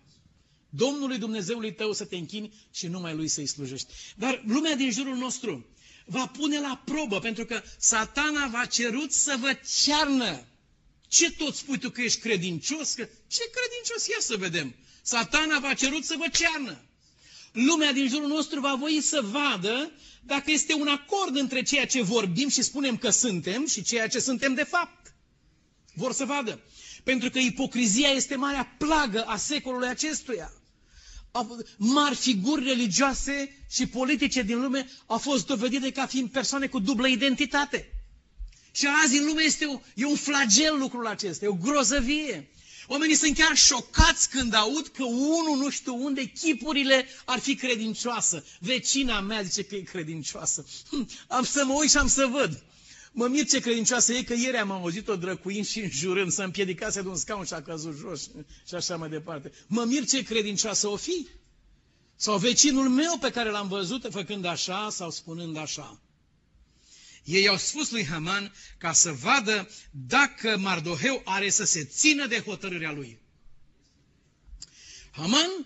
[0.69, 3.93] Domnului Dumnezeului tău să te închini și numai Lui să-i slujești.
[4.15, 5.65] Dar lumea din jurul nostru
[6.05, 10.43] va pune la probă, pentru că satana va cerut să vă cearnă.
[11.07, 12.93] Ce tot spui tu că ești credincios?
[12.93, 13.07] Că...
[13.27, 14.07] Ce credincios?
[14.07, 14.75] Ia să vedem.
[15.01, 16.81] Satana va cerut să vă cearnă.
[17.51, 19.91] Lumea din jurul nostru va voi să vadă
[20.23, 24.19] dacă este un acord între ceea ce vorbim și spunem că suntem și ceea ce
[24.19, 25.13] suntem de fapt.
[25.93, 26.61] Vor să vadă.
[27.03, 30.53] Pentru că ipocrizia este marea plagă a secolului acestuia
[31.77, 37.07] mari figuri religioase și politice din lume au fost dovedite ca fiind persoane cu dublă
[37.07, 37.93] identitate.
[38.71, 42.49] Și azi în lume este o, e un flagel lucrul acesta, e o grozăvie.
[42.87, 48.45] Oamenii sunt chiar șocați când aud că unul nu știu unde chipurile ar fi credincioasă.
[48.59, 50.65] Vecina mea zice că e credincioasă.
[50.89, 52.63] Hm, am să mă uit și am să văd.
[53.11, 57.07] Mă mir ce credincioasă e că ieri am auzit-o drăcuind și înjurând, să împiedicase de
[57.07, 58.29] un scaun și a căzut jos
[58.67, 59.51] și așa mai departe.
[59.67, 61.27] Mă mir ce credincioasă o fi.
[62.15, 66.01] Sau vecinul meu pe care l-am văzut făcând așa sau spunând așa.
[67.23, 72.39] Ei au spus lui Haman ca să vadă dacă Mardoheu are să se țină de
[72.39, 73.19] hotărârea lui.
[75.11, 75.65] Haman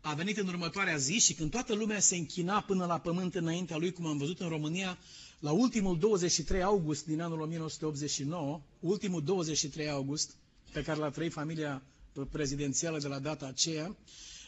[0.00, 3.76] a venit în următoarea zi și când toată lumea se închina până la pământ înaintea
[3.76, 4.98] lui, cum am văzut în România,
[5.44, 10.30] la ultimul 23 august din anul 1989, ultimul 23 august,
[10.72, 11.82] pe care l-a trăit familia
[12.30, 13.86] prezidențială de la data aceea,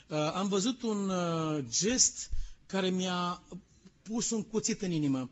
[0.08, 2.30] uh, am văzut un uh, gest
[2.66, 3.42] care mi-a
[4.02, 5.30] pus un cuțit în inimă.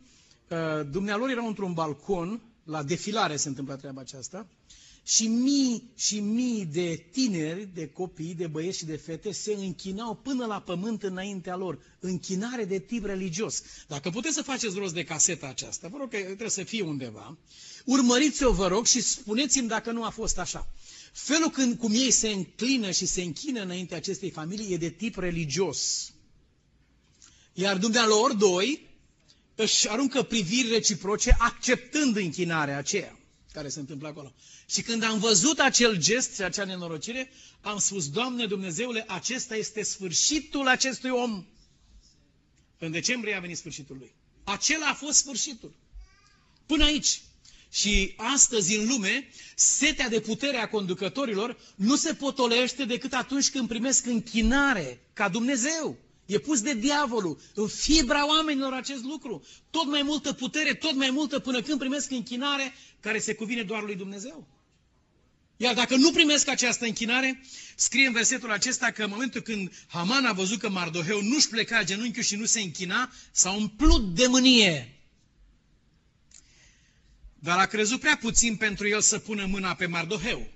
[0.50, 4.46] Uh, dumnealor era într-un balcon, la defilare se întâmplă treaba aceasta,
[5.07, 10.14] și mii și mii de tineri, de copii, de băieți și de fete se închinau
[10.14, 11.79] până la pământ înaintea lor.
[12.01, 13.62] Închinare de tip religios.
[13.88, 17.38] Dacă puteți să faceți rost de caseta aceasta, vă rog că trebuie să fie undeva,
[17.85, 20.69] urmăriți-o, vă rog, și spuneți-mi dacă nu a fost așa.
[21.12, 25.17] Felul când, cum ei se înclină și se închină înaintea acestei familii e de tip
[25.17, 26.12] religios.
[27.53, 28.88] Iar dumnealor doi
[29.55, 33.19] își aruncă priviri reciproce acceptând închinarea aceea
[33.55, 34.35] care se întâmplă acolo.
[34.67, 39.83] Și când am văzut acel gest și acea nenorocire, am spus, Doamne Dumnezeule, acesta este
[39.83, 41.45] sfârșitul acestui om.
[42.79, 44.12] În decembrie a venit sfârșitul lui.
[44.45, 45.75] Acela a fost sfârșitul.
[46.67, 47.21] Până aici.
[47.71, 53.69] Și astăzi în lume, setea de putere a conducătorilor nu se potolește decât atunci când
[53.69, 55.99] primesc închinare ca Dumnezeu.
[56.27, 59.45] E pus de diavolul, în fibra oamenilor acest lucru.
[59.71, 63.83] Tot mai multă putere, tot mai multă până când primesc închinare care se cuvine doar
[63.83, 64.49] lui Dumnezeu.
[65.57, 67.41] Iar dacă nu primesc această închinare,
[67.77, 71.85] scrie în versetul acesta că în momentul când Haman a văzut că Mardoheu nu-și pleca
[71.85, 74.99] genunchiul și nu se închina, s-a umplut de mânie.
[77.39, 80.51] Dar a crezut prea puțin pentru el să pună mâna pe Mardoheu.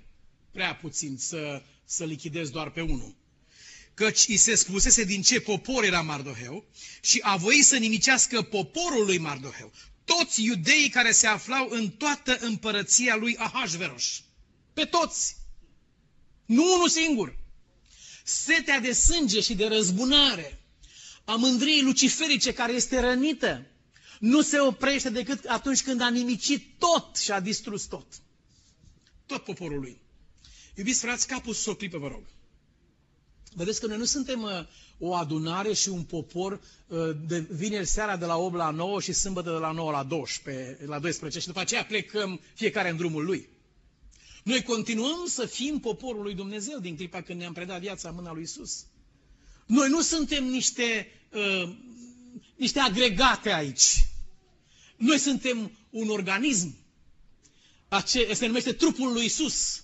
[0.51, 3.18] Prea puțin să, să lichidez doar pe unul
[3.99, 6.65] căci îi se spusese din ce popor era Mardoheu
[7.01, 9.71] și a voit să nimicească poporul lui Mardoheu,
[10.05, 14.23] toți iudeii care se aflau în toată împărăția lui Ahasveros.
[14.73, 15.35] Pe toți.
[16.45, 17.37] Nu unul singur.
[18.23, 20.61] Setea de sânge și de răzbunare
[21.25, 23.65] a mândriei luciferice care este rănită
[24.19, 28.07] nu se oprește decât atunci când a nimicit tot și a distrus tot.
[29.25, 30.01] Tot poporul lui.
[30.75, 32.23] Iubiți frați, capul s-o clipă, vă rog.
[33.53, 34.51] Vedeți că noi nu suntem uh,
[34.99, 39.13] o adunare și un popor uh, de vineri seara de la 8 la 9 și
[39.13, 43.25] sâmbătă de la 9 la 12, la 12 și după aceea plecăm fiecare în drumul
[43.25, 43.49] lui.
[44.43, 48.33] Noi continuăm să fim poporul lui Dumnezeu din clipa când ne-am predat viața în mâna
[48.33, 48.85] lui Isus.
[49.65, 51.75] Noi nu suntem niște, uh,
[52.55, 54.05] niște agregate aici.
[54.95, 56.75] Noi suntem un organism.
[57.87, 59.83] Ace- se numește trupul lui Isus.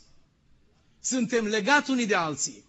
[1.01, 2.63] Suntem legați unii de alții.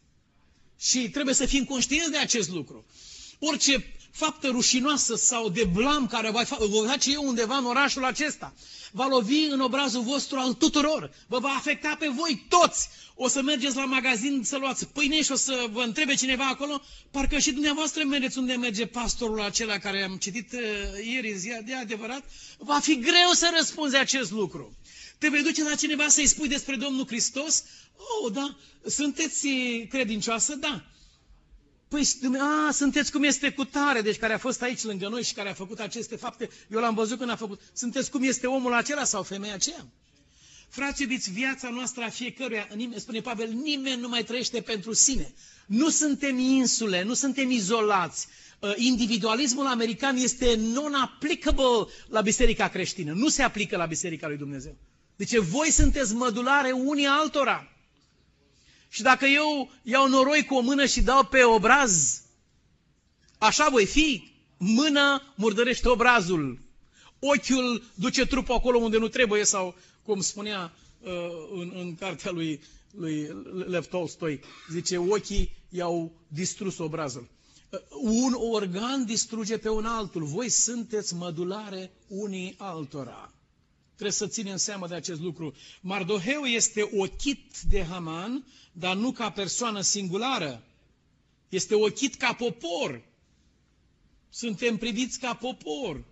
[0.81, 2.85] Și trebuie să fim conștienți de acest lucru.
[3.39, 6.45] Orice faptă rușinoasă sau de blam care va
[6.87, 8.55] face eu undeva în orașul acesta,
[8.93, 12.89] va lovi în obrazul vostru al tuturor, vă va afecta pe voi toți.
[13.15, 16.83] O să mergeți la magazin să luați pâine și o să vă întrebe cineva acolo,
[17.11, 20.61] parcă și dumneavoastră mergeți unde merge pastorul acela care am citit uh,
[21.07, 22.25] ieri în ziua de adevărat,
[22.59, 24.77] va fi greu să răspunzi acest lucru.
[25.19, 27.65] Te vei duce la cineva să-i spui despre Domnul Hristos?
[27.97, 29.49] Oh, da, sunteți
[29.89, 30.55] credincioasă?
[30.55, 30.85] Da.
[31.89, 35.35] Păi, a, sunteți cum este cu tare, deci care a fost aici lângă noi și
[35.35, 36.49] care a făcut aceste fapte.
[36.71, 37.61] Eu l-am văzut când a făcut.
[37.73, 39.87] Sunteți cum este omul acela sau femeia aceea?
[40.69, 45.35] Frați iubiți, viața noastră a fiecăruia, spune Pavel, nimeni nu mai trăiește pentru sine.
[45.67, 48.27] Nu suntem insule, nu suntem izolați.
[48.59, 53.13] Uh, individualismul american este non-applicable la biserica creștină.
[53.13, 54.77] Nu se aplică la biserica lui Dumnezeu.
[55.17, 57.69] Deci voi sunteți mădulare unii altora.
[58.89, 62.23] Și dacă eu iau noroi cu o mână și dau pe obraz,
[63.39, 64.35] așa voi fi.
[64.59, 66.59] Mâna murdărește obrazul.
[67.19, 71.11] Ochiul duce trupul acolo unde nu trebuie sau, cum spunea uh,
[71.55, 77.29] în, în cartea lui, lui Lev Tolstoi, zice, ochii i-au distrus obrazul.
[77.71, 80.25] Uh, un organ distruge pe un altul.
[80.25, 83.33] Voi sunteți mădulare unii altora.
[83.97, 85.55] Trebuie să ținem seama de acest lucru.
[85.81, 90.63] Mardoheu este ochit de Haman, dar nu ca persoană singulară.
[91.49, 93.03] Este ochit ca popor.
[94.29, 96.05] Suntem priviți ca popor.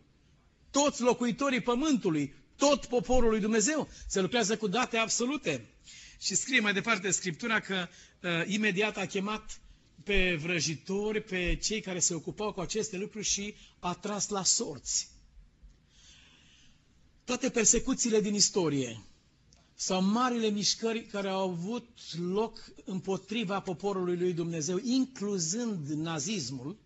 [0.70, 5.68] Toți locuitorii pământului, tot poporul lui Dumnezeu, se lucrează cu date absolute.
[6.20, 7.88] Și scrie mai departe Scriptura că
[8.23, 9.61] uh, imediat a chemat
[10.05, 15.13] pe vrăjitori, pe cei care se ocupau cu aceste lucruri și a tras la sorți.
[17.25, 19.03] Toate persecuțiile din istorie
[19.75, 21.89] sau marile mișcări care au avut
[22.33, 26.77] loc împotriva poporului lui Dumnezeu, incluzând nazismul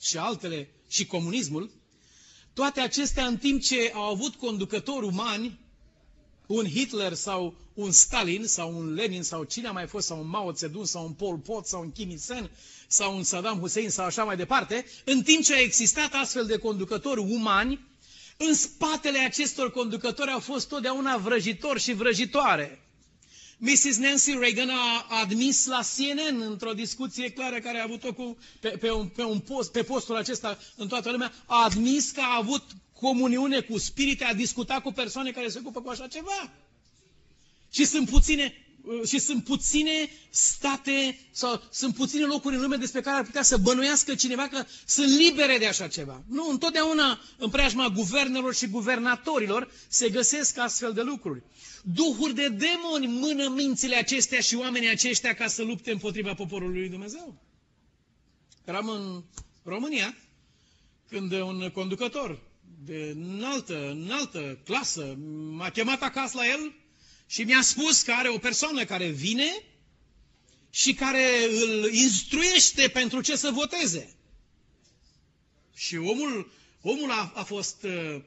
[0.00, 1.70] și altele și comunismul,
[2.52, 5.58] toate acestea în timp ce au avut conducători umani,
[6.46, 10.28] un Hitler sau un Stalin sau un Lenin sau cine a mai fost, sau un
[10.28, 12.50] Mao Zedong sau un Pol Pot sau un Kim Il-sen
[12.88, 16.58] sau un Saddam Hussein sau așa mai departe, în timp ce a existat astfel de
[16.58, 17.86] conducători umani,
[18.36, 22.80] în spatele acestor conducători au fost totdeauna vrăjitori și vrăjitoare.
[23.58, 23.96] Mrs.
[23.96, 28.90] Nancy Reagan a admis la CNN într-o discuție clară care a avut-o cu, pe, pe,
[28.90, 32.62] un, pe, un post, pe postul acesta în toată lumea, a admis că a avut
[32.92, 36.50] comuniune cu spirite, a discutat cu persoane care se ocupă cu așa ceva.
[37.72, 38.65] Și sunt puține, uh,
[39.06, 43.56] și sunt puține state sau sunt puține locuri în lume despre care ar putea să
[43.56, 46.22] bănuiască cineva că sunt libere de așa ceva.
[46.28, 51.42] Nu, întotdeauna în preajma guvernelor și guvernatorilor se găsesc astfel de lucruri.
[51.82, 56.88] Duhuri de demoni mână mințile acestea și oamenii aceștia ca să lupte împotriva poporului lui
[56.88, 57.42] Dumnezeu.
[58.64, 59.22] Eram în
[59.64, 60.16] România
[61.08, 62.42] când un conducător
[62.84, 65.16] de înaltă, înaltă clasă
[65.50, 66.74] m-a chemat acasă la el
[67.26, 69.62] și mi-a spus că are o persoană care vine
[70.70, 74.14] și care îl instruiește pentru ce să voteze.
[75.74, 76.50] Și omul,
[76.82, 78.22] omul a, a fost, uh,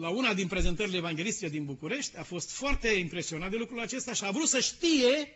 [0.00, 4.24] la una din prezentările evangheliste din București, a fost foarte impresionat de lucrul acesta și
[4.24, 5.28] a vrut să știe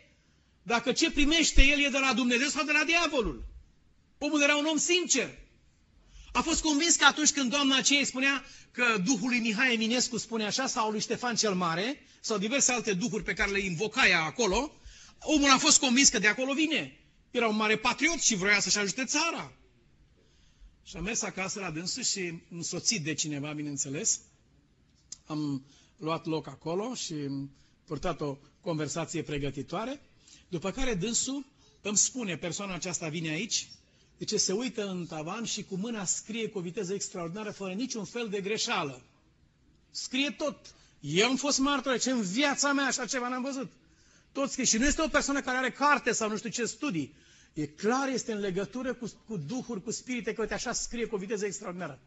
[0.63, 3.43] dacă ce primește el e de la Dumnezeu sau de la diavolul.
[4.17, 5.29] Omul era un om sincer.
[6.31, 10.45] A fost convins că atunci când doamna aceea spunea că Duhul lui Mihai Eminescu spune
[10.45, 14.21] așa, sau lui Ștefan cel Mare, sau diverse alte duhuri pe care le invoca ea
[14.21, 14.71] acolo,
[15.19, 16.99] omul a fost convins că de acolo vine.
[17.31, 19.53] Era un mare patriot și vroia să-și ajute țara.
[20.83, 24.19] Și am mers acasă la dânsul și însoțit de cineva, bineînțeles,
[25.25, 25.65] am
[25.97, 27.51] luat loc acolo și am
[27.85, 30.01] purtat o conversație pregătitoare,
[30.47, 31.45] după care dânsul
[31.81, 33.69] îmi spune, persoana aceasta vine aici,
[34.25, 38.05] ce se uită în tavan și cu mâna scrie cu o viteză extraordinară, fără niciun
[38.05, 39.01] fel de greșeală.
[39.91, 40.75] Scrie tot.
[40.99, 43.71] Eu am fost martor, ce în viața mea așa ceva n-am văzut.
[44.31, 44.65] Tot scrie.
[44.65, 47.13] Și nu este o persoană care are carte sau nu știu ce studii.
[47.53, 51.15] E clar, este în legătură cu, cu duhuri, cu spirite, că uite așa scrie cu
[51.15, 51.99] o viteză extraordinară.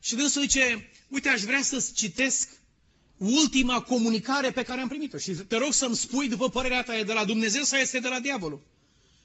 [0.00, 2.48] Și dânsul zice, uite, aș vrea să-ți citesc
[3.16, 5.18] ultima comunicare pe care am primit-o.
[5.18, 8.08] Și te rog să-mi spui, după părerea ta, e de la Dumnezeu sau este de
[8.08, 8.62] la diavolul?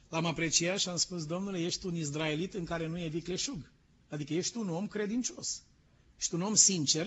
[0.09, 3.71] L-am apreciat și am spus, domnule, ești un izraelit în care nu e vicleșug.
[4.09, 5.61] Adică ești un om credincios.
[6.19, 7.03] Ești un om sincer.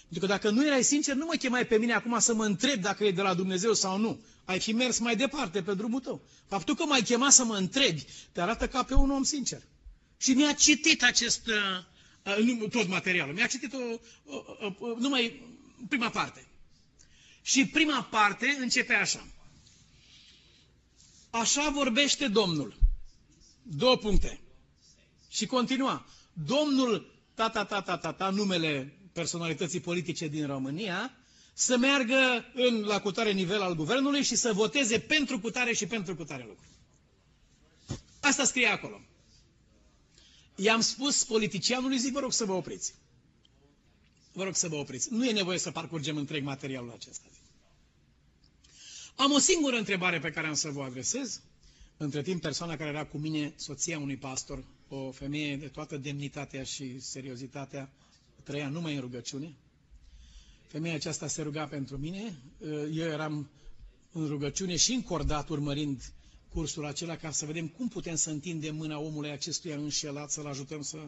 [0.00, 2.80] Pentru că dacă nu erai sincer, nu mă chemai pe mine acum să mă întreb
[2.80, 4.20] dacă e de la Dumnezeu sau nu.
[4.44, 6.22] Ai fi mers mai departe pe drumul tău.
[6.46, 9.62] Faptul că m-ai chemat să mă întrebi, te arată ca pe un om sincer.
[10.16, 11.46] Și mi-a citit acest,
[12.26, 13.78] uh, uh, tot materialul, mi-a citit o,
[14.24, 15.42] o, o, o, numai
[15.88, 16.46] prima parte.
[17.42, 19.26] Și prima parte începe așa.
[21.32, 22.74] Așa vorbește Domnul.
[23.62, 24.40] Două puncte.
[25.28, 26.06] Și continua.
[26.32, 31.16] Domnul, tata, tata, tata, numele personalității politice din România,
[31.54, 36.16] să meargă în, la cutare nivel al guvernului și să voteze pentru cutare și pentru
[36.16, 36.64] cutare lucru.
[38.20, 39.00] Asta scrie acolo.
[40.54, 42.94] I-am spus politicianului, zic, vă rog să vă opriți.
[44.32, 45.12] Vă rog să vă opriți.
[45.12, 47.26] Nu e nevoie să parcurgem întreg materialul acesta.
[49.16, 51.40] Am o singură întrebare pe care am să vă adresez.
[51.96, 56.62] Între timp, persoana care era cu mine, soția unui pastor, o femeie de toată demnitatea
[56.64, 57.90] și seriozitatea,
[58.42, 59.54] trăia numai în rugăciune.
[60.66, 62.36] Femeia aceasta se ruga pentru mine,
[62.92, 63.50] eu eram
[64.12, 66.12] în rugăciune și încordat urmărind
[66.48, 70.82] cursul acela ca să vedem cum putem să întindem mâna omului acestuia înșelat, să-l ajutăm
[70.82, 70.98] să...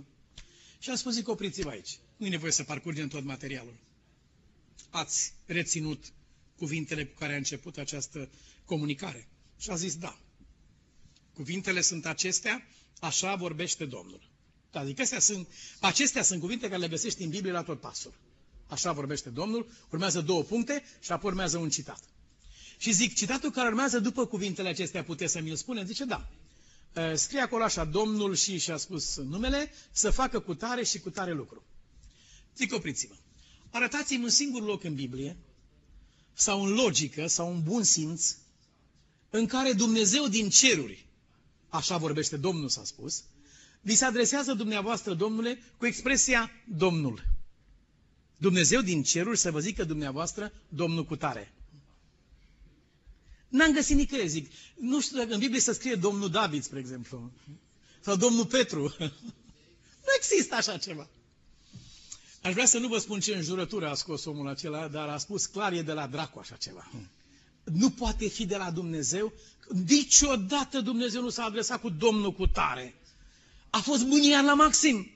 [0.79, 1.99] Și am spus, zic, opriți-vă aici.
[2.17, 3.75] Nu e nevoie să parcurgem tot materialul.
[4.91, 6.13] Ați reținut
[6.65, 8.29] cuvintele cu care a început această
[8.65, 9.29] comunicare.
[9.59, 10.19] Și a zis, da,
[11.35, 12.67] cuvintele sunt acestea,
[13.01, 14.31] așa vorbește Domnul.
[14.73, 15.49] Adică astea sunt,
[15.81, 18.15] acestea sunt cuvinte care le găsești în Biblie la tot pasul.
[18.67, 22.03] Așa vorbește Domnul, urmează două puncte și apoi urmează un citat.
[22.79, 25.85] Și zic, citatul care urmează după cuvintele acestea puteți să mi-l spune?
[25.85, 26.29] Zice, da.
[27.15, 31.33] Scrie acolo așa, Domnul și și-a spus numele, să facă cu tare și cu tare
[31.33, 31.63] lucru.
[32.57, 33.15] Zic, opriți-vă.
[33.71, 35.37] Arătați-mi un singur loc în Biblie
[36.35, 38.35] sau în logică sau în bun simț
[39.31, 41.07] în care Dumnezeu din ceruri,
[41.69, 43.23] așa vorbește Domnul s-a spus,
[43.81, 47.23] vi se adresează dumneavoastră, Domnule, cu expresia Domnul.
[48.37, 51.53] Dumnezeu din ceruri să vă zică dumneavoastră Domnul cu tare.
[53.49, 54.51] N-am găsit nicăieri, zic.
[54.75, 57.33] Nu știu dacă în Biblie să scrie Domnul David, spre exemplu.
[58.01, 58.83] Sau Domnul Petru.
[60.07, 61.09] nu există așa ceva.
[62.45, 65.47] Aș vrea să nu vă spun ce înjurătură a scos omul acela, dar a spus
[65.47, 66.91] clar e de la dracu așa ceva.
[67.65, 69.33] Nu poate fi de la Dumnezeu.
[69.89, 72.95] Niciodată Dumnezeu nu s-a adresat cu Domnul cu tare.
[73.71, 75.11] A fost mânia la maxim.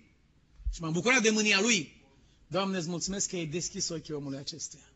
[0.75, 2.03] Și m-am bucurat de mânia lui.
[2.47, 4.89] Doamne, îți mulțumesc că ai deschis ochii omului acestuia.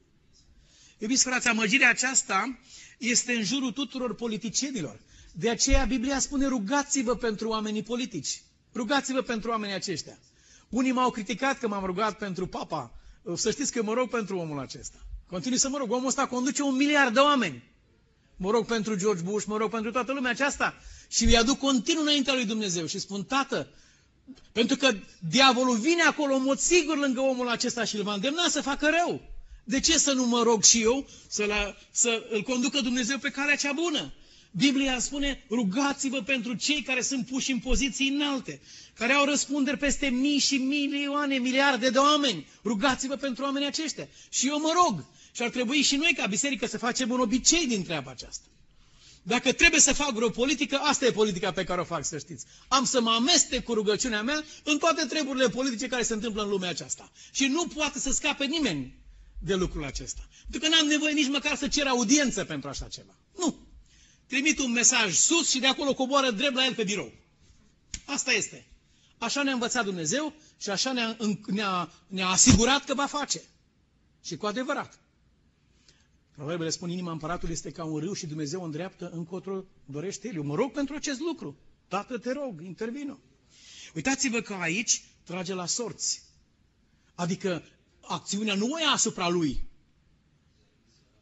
[0.99, 2.59] Iubiți frați, amăgirea aceasta
[2.99, 5.01] este în jurul tuturor politicienilor.
[5.33, 8.43] De aceea Biblia spune rugați-vă pentru oamenii politici.
[8.75, 10.19] Rugați-vă pentru oamenii aceștia.
[10.73, 12.91] Unii m-au criticat că m-am rugat pentru papa.
[13.35, 14.97] Să știți că mă rog pentru omul acesta.
[15.27, 15.91] Continui să mă rog.
[15.93, 17.63] Omul ăsta conduce un miliard de oameni.
[18.37, 20.75] Mă rog pentru George Bush, mă rog pentru toată lumea aceasta.
[21.09, 23.69] Și îi aduc continuu înaintea lui Dumnezeu și spun, tată,
[24.53, 24.95] pentru că
[25.29, 28.91] diavolul vine acolo în mod sigur lângă omul acesta și îl va îndemna să facă
[29.05, 29.21] rău.
[29.65, 33.31] De ce să nu mă rog și eu să, la, să îl conducă Dumnezeu pe
[33.31, 34.13] calea cea bună?
[34.57, 38.61] Biblia spune, rugați-vă pentru cei care sunt puși în poziții înalte,
[38.95, 42.47] care au răspunderi peste mii și milioane, miliarde de oameni.
[42.65, 44.09] Rugați-vă pentru oamenii aceștia.
[44.31, 45.05] Și eu mă rog.
[45.35, 48.45] Și ar trebui și noi ca biserică să facem un obicei din treaba aceasta.
[49.23, 52.45] Dacă trebuie să fac vreo politică, asta e politica pe care o fac, să știți.
[52.69, 56.49] Am să mă amestec cu rugăciunea mea în toate treburile politice care se întâmplă în
[56.49, 57.13] lumea aceasta.
[57.33, 58.95] Și nu poate să scape nimeni
[59.39, 60.29] de lucrul acesta.
[60.51, 63.15] Pentru că n-am nevoie nici măcar să cer audiență pentru așa ceva.
[63.39, 63.57] Nu.
[64.33, 67.13] Trimit un mesaj sus și de acolo coboară drept la el pe birou.
[68.05, 68.67] Asta este.
[69.19, 71.17] Așa ne-a învățat Dumnezeu și așa ne-a,
[71.47, 73.43] ne-a, ne-a asigurat că va face.
[74.25, 74.99] Și cu adevărat.
[76.35, 80.35] Proverbele spun, inima împăratului este ca un râu și Dumnezeu îndreaptă încotro dorește El.
[80.35, 81.57] Eu mă rog pentru acest lucru.
[81.89, 83.19] Tată, te rog, intervină.
[83.95, 86.23] Uitați-vă că aici trage la sorți.
[87.15, 87.63] Adică
[88.01, 89.65] acțiunea nu o ia asupra lui,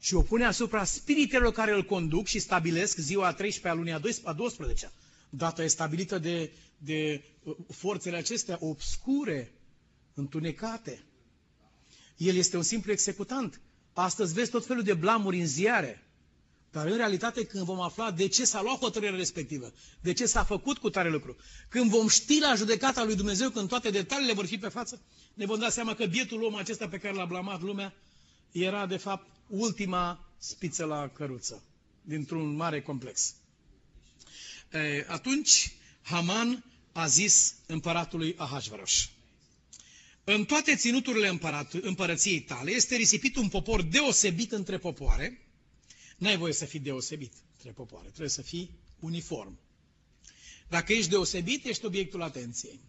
[0.01, 4.21] și o pune asupra spiritelor care îl conduc și stabilesc ziua a 13 a lunii
[4.25, 4.91] a 12
[5.31, 9.53] Data e stabilită de, de uh, forțele acestea obscure,
[10.15, 11.03] întunecate.
[12.17, 13.61] El este un simplu executant.
[13.93, 16.05] Astăzi vezi tot felul de blamuri în ziare.
[16.71, 20.45] Dar în realitate când vom afla de ce s-a luat hotărârea respectivă, de ce s-a
[20.45, 21.37] făcut cu tare lucru,
[21.69, 25.01] când vom ști la judecata lui Dumnezeu, când toate detaliile vor fi pe față,
[25.35, 27.95] ne vom da seama că bietul om acesta pe care l-a blamat lumea
[28.53, 31.63] era de fapt ultima spiță la căruță
[32.03, 33.35] dintr-un mare complex.
[34.73, 35.73] E, atunci
[36.03, 39.11] Haman a zis împăratului Ahasveros.
[40.25, 45.41] În toate ținuturile împărat, împărăției tale este risipit un popor deosebit între popoare.
[46.17, 48.71] N-ai voie să fii deosebit între popoare, trebuie să fii
[49.01, 49.59] uniform.
[50.69, 52.81] Dacă ești deosebit, ești obiectul atenției.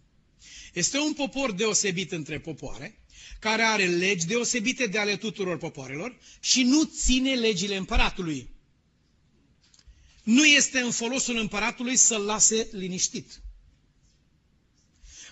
[0.72, 2.98] Este un popor deosebit între popoare,
[3.38, 8.50] care are legi deosebite de ale tuturor popoarelor și nu ține legile împăratului.
[10.22, 13.40] Nu este în folosul împăratului să-l lase liniștit.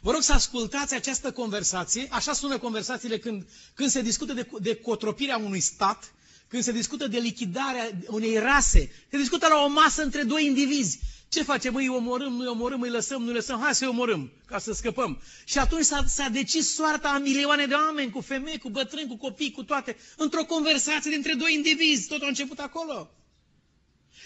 [0.03, 4.75] Vă rog să ascultați această conversație, așa sună conversațiile când, când se discută de, de
[4.75, 6.13] cotropirea unui stat,
[6.49, 10.99] când se discută de lichidarea unei rase, se discută la o masă între doi indivizi.
[11.31, 11.75] Ce facem?
[11.75, 15.23] Îi omorâm, nu-i omorâm, îi lăsăm, nu-i lăsăm, hai să-i omorâm, ca să scăpăm.
[15.45, 19.17] Și atunci s-a, s-a decis soarta a milioane de oameni, cu femei, cu bătrâni, cu
[19.17, 22.09] copii, cu toate, într-o conversație dintre doi indivizi.
[22.09, 23.11] Tot a început acolo.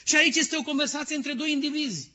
[0.04, 2.10] Și aici este o conversație între doi indivizi.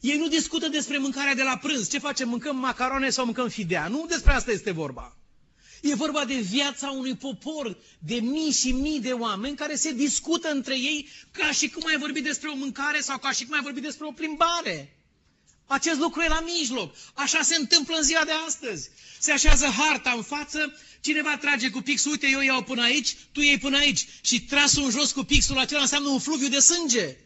[0.00, 1.90] Ei nu discută despre mâncarea de la prânz.
[1.90, 2.28] Ce facem?
[2.28, 3.88] Mâncăm macarone sau mâncăm fidea?
[3.88, 5.16] Nu despre asta este vorba.
[5.80, 10.48] E vorba de viața unui popor de mii și mii de oameni care se discută
[10.50, 13.62] între ei ca și cum ai vorbit despre o mâncare sau ca și cum ai
[13.62, 14.96] vorbit despre o plimbare.
[15.66, 16.94] Acest lucru e la mijloc.
[17.14, 18.90] Așa se întâmplă în ziua de astăzi.
[19.18, 23.40] Se așează harta în față, cineva trage cu pixul, uite, eu iau până aici, tu
[23.40, 24.06] iei până aici.
[24.20, 27.16] Și trasul în jos cu pixul acela înseamnă un fluviu de sânge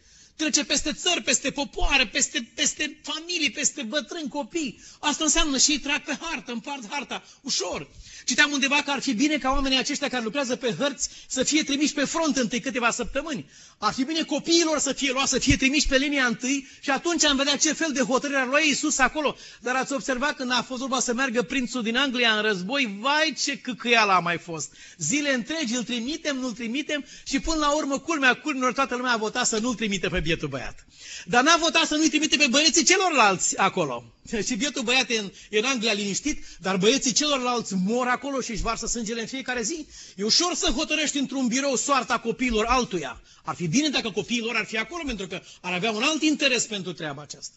[0.41, 4.81] trece peste țări, peste popoare, peste, peste familii, peste bătrâni, copii.
[5.01, 7.89] Asta înseamnă și ei trag pe hartă, împart harta, ușor.
[8.25, 11.63] Citeam undeva că ar fi bine ca oamenii aceștia care lucrează pe hărți să fie
[11.63, 13.51] trimiși pe front întâi câteva săptămâni.
[13.79, 17.25] Ar fi bine copiilor să fie luați, să fie trimiși pe linia întâi și atunci
[17.25, 19.37] am vedea ce fel de hotărâre ar lua Iisus acolo.
[19.61, 23.35] Dar ați observat când a fost vorba să meargă prințul din Anglia în război, vai
[23.45, 24.73] ce căcăială a mai fost.
[24.97, 29.17] Zile întregi îl trimitem, nu-l trimitem și până la urmă, culmea culmilor, toată lumea a
[29.17, 30.87] votat să nu-l trimite pe bietul băiat.
[31.25, 34.05] Dar n-a votat să nu-i trimite pe băieții celorlalți acolo.
[34.47, 38.51] Și bietul băiat e în, e în Anglia liniștit, dar băieții celorlalți mor acolo și
[38.51, 39.87] își varsă sângele în fiecare zi.
[40.17, 43.21] E ușor să hotărăști într-un birou soarta copiilor altuia.
[43.45, 46.67] Ar fi bine dacă copiilor ar fi acolo, pentru că ar avea un alt interes
[46.67, 47.57] pentru treaba aceasta.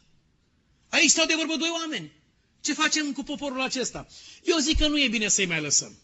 [0.90, 2.12] Aici stau de vorbă doi oameni.
[2.62, 4.08] Ce facem cu poporul acesta?
[4.44, 5.98] Eu zic că nu e bine să-i mai lăsăm.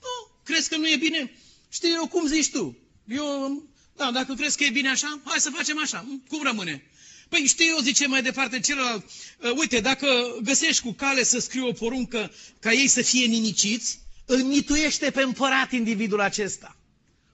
[0.00, 1.38] Nu, crezi că nu e bine?
[1.68, 2.78] Știi eu cum zici tu?
[3.08, 3.62] Eu,
[3.96, 6.06] da, dacă crezi că e bine așa, hai să facem așa.
[6.28, 6.82] Cum rămâne?
[7.28, 9.04] Păi știu eu, zice mai departe celălalt,
[9.38, 10.06] uh, uite, dacă
[10.42, 15.22] găsești cu cale să scriu o poruncă ca ei să fie nimiciți, îl mituiește pe
[15.22, 16.76] împărat individul acesta.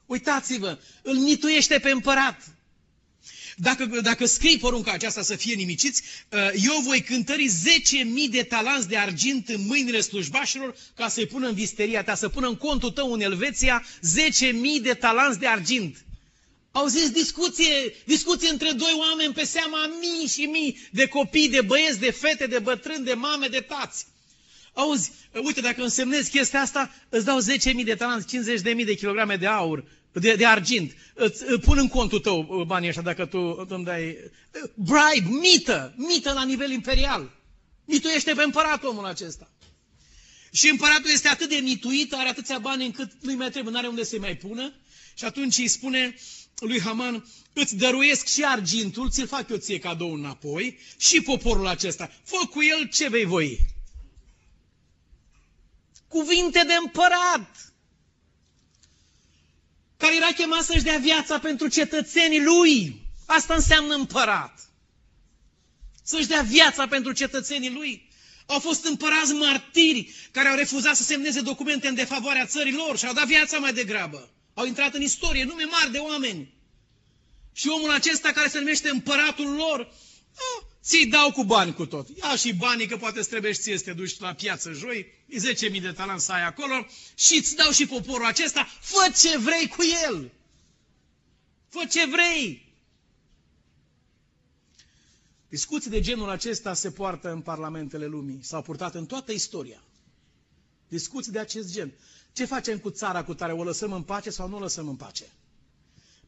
[0.06, 2.42] Uitați-vă, îl mituiește pe împărat.
[3.56, 8.88] Dacă, dacă scrii porunca aceasta să fie nimiciți, uh, eu voi cântări 10.000 de talanți
[8.88, 12.90] de argint în mâinile slujbașilor ca să-i pună în visteria ta, să pună în contul
[12.90, 16.04] tău în Elveția 10.000 de talanți de argint.
[16.72, 21.60] Au zis discuție, discuție între doi oameni pe seama mii și mii de copii, de
[21.60, 24.06] băieți, de fete, de bătrâni, de mame, de tați.
[24.72, 25.12] Auzi,
[25.44, 29.84] uite, dacă însemnezi chestia asta, îți dau 10.000 de talanți, 50.000 de kilograme de aur,
[30.12, 30.92] de, de argint.
[31.14, 34.08] Îți pun în contul tău uh, banii ăștia dacă tu îmi dai...
[34.08, 37.30] Uh, bribe, mită, mită la nivel imperial.
[37.84, 39.50] Mituiește pe împărat omul acesta.
[40.52, 43.88] Și împăratul este atât de mituit, are atâția bani încât nu-i mai trebuie, nu are
[43.88, 44.72] unde să-i mai pună.
[45.14, 46.14] Și atunci îi spune
[46.66, 52.10] lui Haman, îți dăruiesc și argintul, ți-l fac eu ție cadou înapoi, și poporul acesta.
[52.24, 53.58] Fă cu el ce vei voi.
[56.08, 57.72] Cuvinte de împărat,
[59.96, 63.02] care era chemat să-și dea viața pentru cetățenii lui.
[63.26, 64.70] Asta înseamnă împărat.
[66.02, 68.08] Să-și dea viața pentru cetățenii lui.
[68.46, 73.06] Au fost împărați martiri care au refuzat să semneze documente în defavoarea țării lor și
[73.06, 74.30] au dat viața mai degrabă.
[74.60, 76.54] Au intrat în istorie nume mari de oameni.
[77.52, 79.80] Și omul acesta care se numește împăratul lor,
[80.34, 82.08] a, ți dau cu bani cu tot.
[82.18, 85.06] Ia și banii că poate îți trebuie și ție să te duci la piață joi,
[85.72, 89.68] 10.000 de talanți să ai acolo și îți dau și poporul acesta, fă ce vrei
[89.68, 90.32] cu el.
[91.68, 92.74] Fă ce vrei.
[95.48, 98.38] Discuții de genul acesta se poartă în parlamentele lumii.
[98.42, 99.82] S-au purtat în toată istoria.
[100.88, 101.92] Discuții de acest gen.
[102.32, 103.52] Ce facem cu țara cu tare?
[103.52, 105.24] O lăsăm în pace sau nu o lăsăm în pace?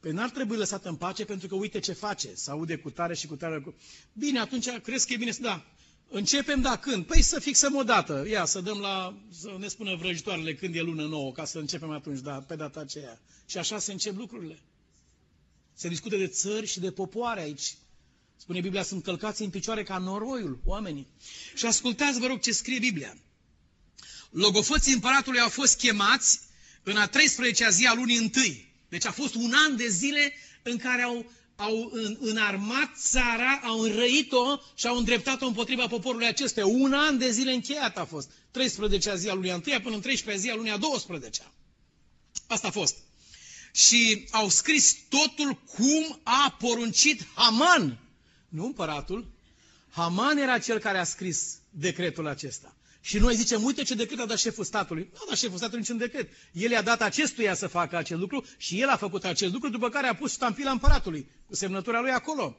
[0.00, 2.34] Păi n-ar trebui lăsat în pace pentru că uite ce face.
[2.34, 3.60] Să aude cu tare și cu tare.
[3.60, 3.74] Cu...
[4.12, 5.64] Bine, atunci crezi că e bine să da.
[6.08, 7.04] Începem, da, când?
[7.06, 8.24] Păi să fixăm o dată.
[8.28, 11.90] Ia, să dăm la, să ne spună vrăjitoarele când e lună nouă, ca să începem
[11.90, 13.20] atunci, da, pe data aceea.
[13.46, 14.58] Și așa se încep lucrurile.
[15.74, 17.76] Se discută de țări și de popoare aici.
[18.36, 21.06] Spune Biblia, sunt călcați în picioare ca noroiul, oamenii.
[21.54, 23.16] Și ascultați, vă rog, ce scrie Biblia.
[24.32, 26.40] Logofoții împăratului au fost chemați
[26.82, 28.72] în a 13-a zi a lunii întâi.
[28.88, 34.60] Deci a fost un an de zile în care au, au înarmat țara, au înrăit-o
[34.74, 36.66] și au îndreptat-o împotriva poporului acestea.
[36.66, 38.30] Un an de zile încheiat a fost.
[38.30, 41.52] 13-a zi a lunii întâia până în 13-a zi a lunii a 12-a.
[42.46, 42.96] Asta a fost.
[43.72, 47.98] Și au scris totul cum a poruncit Haman
[48.48, 49.30] nu împăratul.
[49.90, 52.76] Haman era cel care a scris decretul acesta.
[53.04, 55.08] Și noi zicem, uite ce decret a dat șeful statului.
[55.12, 56.30] Nu a dat șeful statului niciun decret.
[56.52, 59.88] El i-a dat acestuia să facă acel lucru și el a făcut acel lucru, după
[59.88, 62.56] care a pus ștampila împăratului, cu semnătura lui acolo.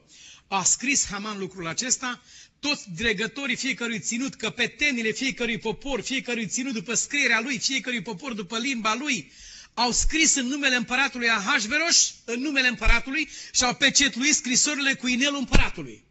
[0.48, 2.22] A scris Haman lucrul acesta,
[2.58, 8.58] toți dregătorii fiecărui ținut, căpetenile fiecărui popor, fiecărui ținut după scrierea lui, fiecărui popor după
[8.58, 9.32] limba lui,
[9.74, 15.38] au scris în numele împăratului Ahasveros, în numele împăratului, și au pecetluit scrisorile cu inelul
[15.38, 16.04] împăratului.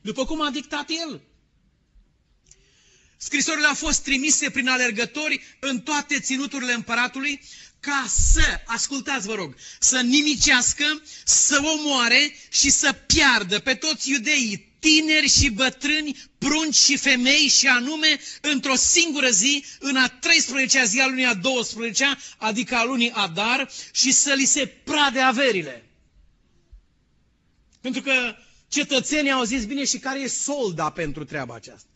[0.00, 1.22] După cum a dictat el.
[3.24, 7.40] Scrisorile au fost trimise prin alergători în toate ținuturile împăratului
[7.80, 10.84] ca să, ascultați vă rog, să nimicească,
[11.24, 17.66] să omoare și să piardă pe toți iudeii, tineri și bătrâni, prunci și femei și
[17.68, 23.10] anume într-o singură zi, în a 13-a zi a lunii a 12-a, adică a lunii
[23.10, 25.84] Adar, și să li se prade averile.
[27.80, 28.36] Pentru că
[28.68, 31.86] cetățenii au zis, bine, și care e solda pentru treaba aceasta?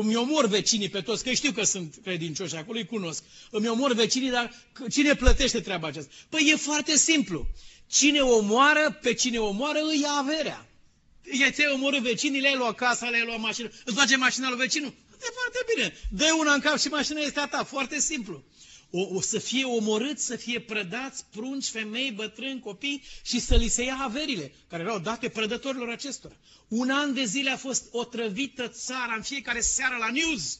[0.00, 3.22] Îmi omor vecinii pe toți, că știu că sunt credincioși acolo, îi cunosc.
[3.50, 4.54] Îmi omor vecinii, dar
[4.90, 6.12] cine plătește treaba aceasta?
[6.28, 7.46] Păi e foarte simplu.
[7.86, 10.66] Cine omoară, pe cine omoară, îi ia averea.
[11.22, 14.94] E ți-ai omorât vecinii, le-ai luat casa, le-ai luat mașină, îți face mașina lui vecinul?
[15.12, 15.94] E foarte bine.
[16.10, 17.64] dă una în cap și mașina este a ta.
[17.64, 18.44] Foarte simplu.
[18.94, 23.68] O, o să fie omorâți, să fie prădați prunci, femei, bătrâni, copii și să li
[23.68, 26.34] se ia averile, care erau date prădătorilor acestora.
[26.68, 30.58] Un an de zile a fost otrăvită țara în fiecare seară la news.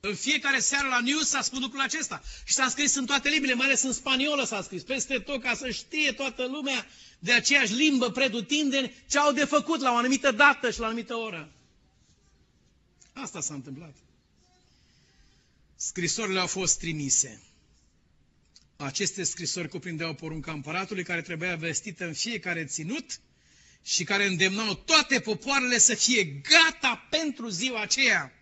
[0.00, 2.22] În fiecare seară la news s-a spus lucrul acesta.
[2.44, 5.54] Și s-a scris în toate limbile, mai ales în spaniolă s-a scris, peste tot, ca
[5.54, 6.86] să știe toată lumea
[7.18, 10.88] de aceeași limbă predutindeni ce au de făcut la o anumită dată și la o
[10.88, 11.52] anumită oră.
[13.12, 13.94] Asta s-a întâmplat.
[15.84, 17.42] Scrisorile au fost trimise.
[18.76, 23.20] Aceste scrisori cuprindeau porunca împăratului care trebuia vestită în fiecare ținut
[23.82, 28.32] și care îndemnau toate popoarele să fie gata pentru ziua aceea.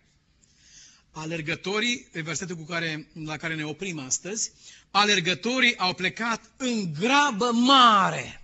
[1.11, 4.51] Alergătorii, versetul cu care, la care ne oprim astăzi,
[4.91, 8.41] alergătorii au plecat în grabă mare.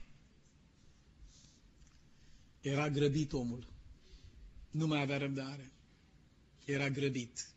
[2.61, 3.67] Era grăbit omul.
[4.71, 5.71] Nu mai avea răbdare.
[6.65, 7.47] Era grăbit.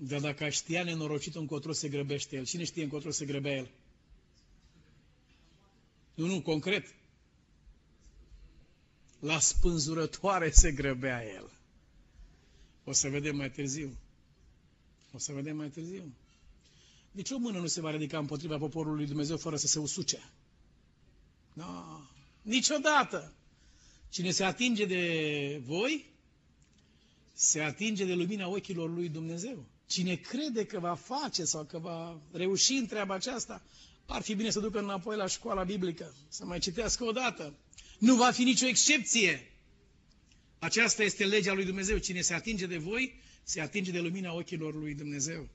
[0.00, 3.70] Dar dacă știa nenorocit încotro se grăbește el, cine știe încotro se grăbea el?
[6.14, 6.94] Nu, nu, concret.
[9.18, 11.50] La spânzurătoare se grăbea el.
[12.84, 13.98] O să vedem mai târziu.
[15.12, 16.12] O să vedem mai târziu.
[17.10, 20.30] Nici o mână nu se va ridica împotriva poporului lui Dumnezeu fără să se usuce.
[21.52, 22.00] No,
[22.42, 23.32] niciodată.
[24.08, 26.06] Cine se atinge de voi,
[27.34, 29.66] se atinge de lumina ochilor lui Dumnezeu.
[29.88, 33.62] Cine crede că va face sau că va reuși în treaba aceasta,
[34.06, 37.54] ar fi bine să ducă înapoi la școala biblică, să mai citească o dată.
[37.98, 39.50] Nu va fi nicio excepție.
[40.58, 41.98] Aceasta este legea lui Dumnezeu.
[41.98, 45.48] Cine se atinge de voi, se atinge de lumina ochilor lui Dumnezeu.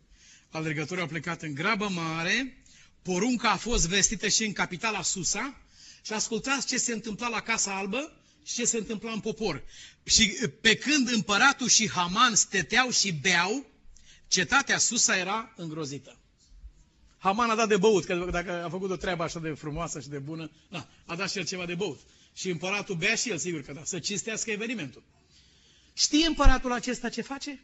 [0.49, 2.63] Alergătorii au plecat în grabă mare,
[3.01, 5.61] porunca a fost vestită și în capitala Susa
[6.05, 9.63] și ascultați ce se întâmpla la Casa Albă și ce se întâmpla în popor.
[10.03, 10.27] Și
[10.61, 13.72] pe când împăratul și Haman steteau și beau,
[14.33, 16.17] cetatea Susa era îngrozită.
[17.17, 20.07] Haman a dat de băut, că dacă a făcut o treabă așa de frumoasă și
[20.09, 21.99] de bună, da, a dat și el ceva de băut.
[22.33, 25.03] Și împăratul bea și el, sigur că da, să cinstească evenimentul.
[25.93, 27.63] Știe împăratul acesta ce face?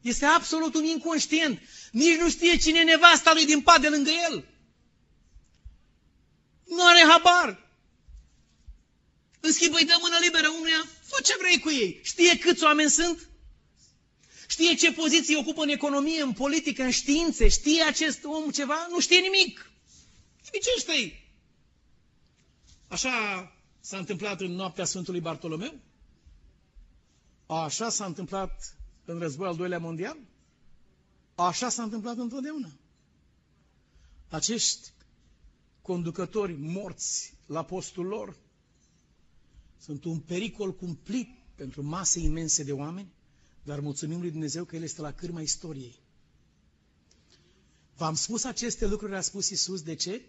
[0.00, 1.60] Este absolut un inconștient.
[1.92, 4.44] Nici nu știe cine e nevasta lui din pat de lângă el.
[6.64, 7.68] Nu are habar.
[9.40, 12.00] În schimb îi dă mână liberă unuia, fă ce vrei cu ei.
[12.02, 13.29] Știe câți oameni sunt?
[14.50, 17.48] Știe ce poziție ocupă în economie, în politică, în științe?
[17.48, 18.86] Știe acest om ceva?
[18.90, 19.70] Nu știe nimic.
[20.52, 21.32] Nimicește-i.
[22.88, 23.10] Așa
[23.80, 25.74] s-a întâmplat în noaptea Sfântului Bartolomeu?
[27.46, 30.16] Așa s-a întâmplat în războiul al doilea mondial?
[31.34, 32.70] Așa s-a întâmplat întotdeauna.
[34.28, 34.88] Acești
[35.82, 38.36] conducători morți la postul lor
[39.78, 43.12] sunt un pericol cumplit pentru mase imense de oameni,
[43.62, 45.98] dar mulțumim lui Dumnezeu că El este la cârma istoriei.
[47.96, 50.22] V-am spus aceste lucruri, a spus Isus, de ce?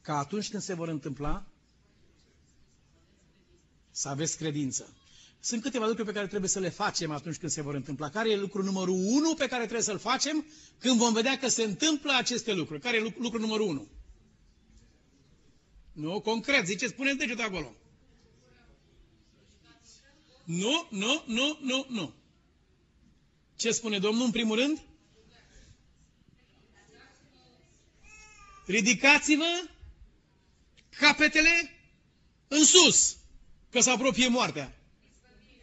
[0.00, 1.46] Ca atunci când se vor întâmpla,
[3.90, 4.96] să aveți credință.
[5.40, 8.10] Sunt câteva lucruri pe care trebuie să le facem atunci când se vor întâmpla.
[8.10, 10.44] Care e lucrul numărul unu pe care trebuie să-l facem
[10.78, 12.80] când vom vedea că se întâmplă aceste lucruri?
[12.80, 13.88] Care e lucrul numărul unu?
[15.92, 17.74] Nu, concret, ziceți, puneți degetul acolo.
[20.44, 22.14] Nu, nu, nu, nu, nu.
[23.56, 24.82] Ce spune Domnul în primul rând?
[28.66, 29.68] Ridicați-vă
[30.98, 31.70] capetele
[32.48, 33.16] în sus,
[33.70, 34.76] că se apropie moartea.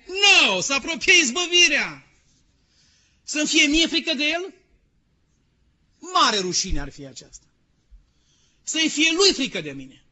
[0.07, 2.07] Nu, no, să apropie izbăvirea.
[3.23, 4.53] Să-mi fie mie frică de el?
[6.13, 7.45] Mare rușine ar fi aceasta.
[8.63, 10.03] Să-i fie lui frică de mine.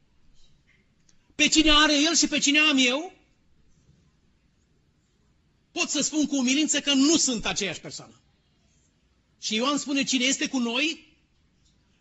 [1.36, 3.17] Pe cine are el și pe cine am eu,
[5.78, 8.22] pot să spun cu umilință că nu sunt aceeași persoană.
[9.42, 11.16] Și Ioan spune, cine este cu noi,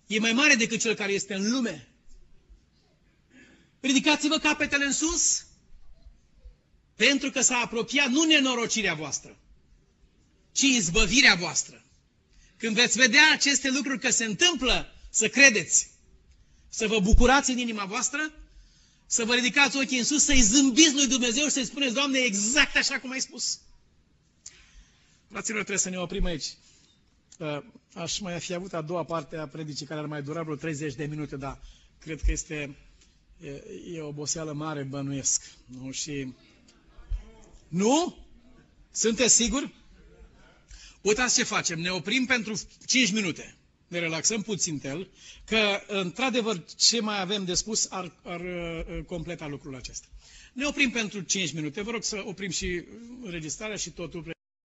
[0.06, 1.88] e mai mare decât cel care este în lume.
[3.80, 5.44] Ridicați-vă capetele în sus,
[6.94, 9.38] pentru că s-a apropiat nu nenorocirea voastră,
[10.52, 11.84] ci izbăvirea voastră.
[12.56, 15.90] Când veți vedea aceste lucruri că se întâmplă, să credeți,
[16.68, 18.32] să vă bucurați în inima voastră,
[19.06, 22.76] să vă ridicați ochii în sus, să-i zâmbiți lui Dumnezeu și să-i spuneți, Doamne, exact
[22.76, 23.58] așa cum ai spus.
[25.30, 26.56] Fraților, trebuie să ne oprim aici.
[27.38, 27.58] Uh,
[27.94, 30.94] aș mai fi avut a doua parte a predicii care ar mai dura vreo 30
[30.94, 31.58] de minute, dar
[31.98, 32.76] cred că este
[33.40, 35.42] e, e oboseală mare, bănuiesc.
[35.66, 35.90] Nu?
[35.90, 36.34] Și
[37.68, 38.16] nu?
[38.92, 39.74] Sunteți siguri?
[41.00, 41.80] Uitați ce facem.
[41.80, 43.56] Ne oprim pentru 5 minute.
[43.88, 45.08] Ne relaxăm puțin tel,
[45.44, 50.06] că într-adevăr ce mai avem de spus ar, ar uh, completa lucrul acesta.
[50.52, 51.82] Ne oprim pentru 5 minute.
[51.82, 52.84] Vă rog să oprim și
[53.22, 54.35] înregistrarea și totul.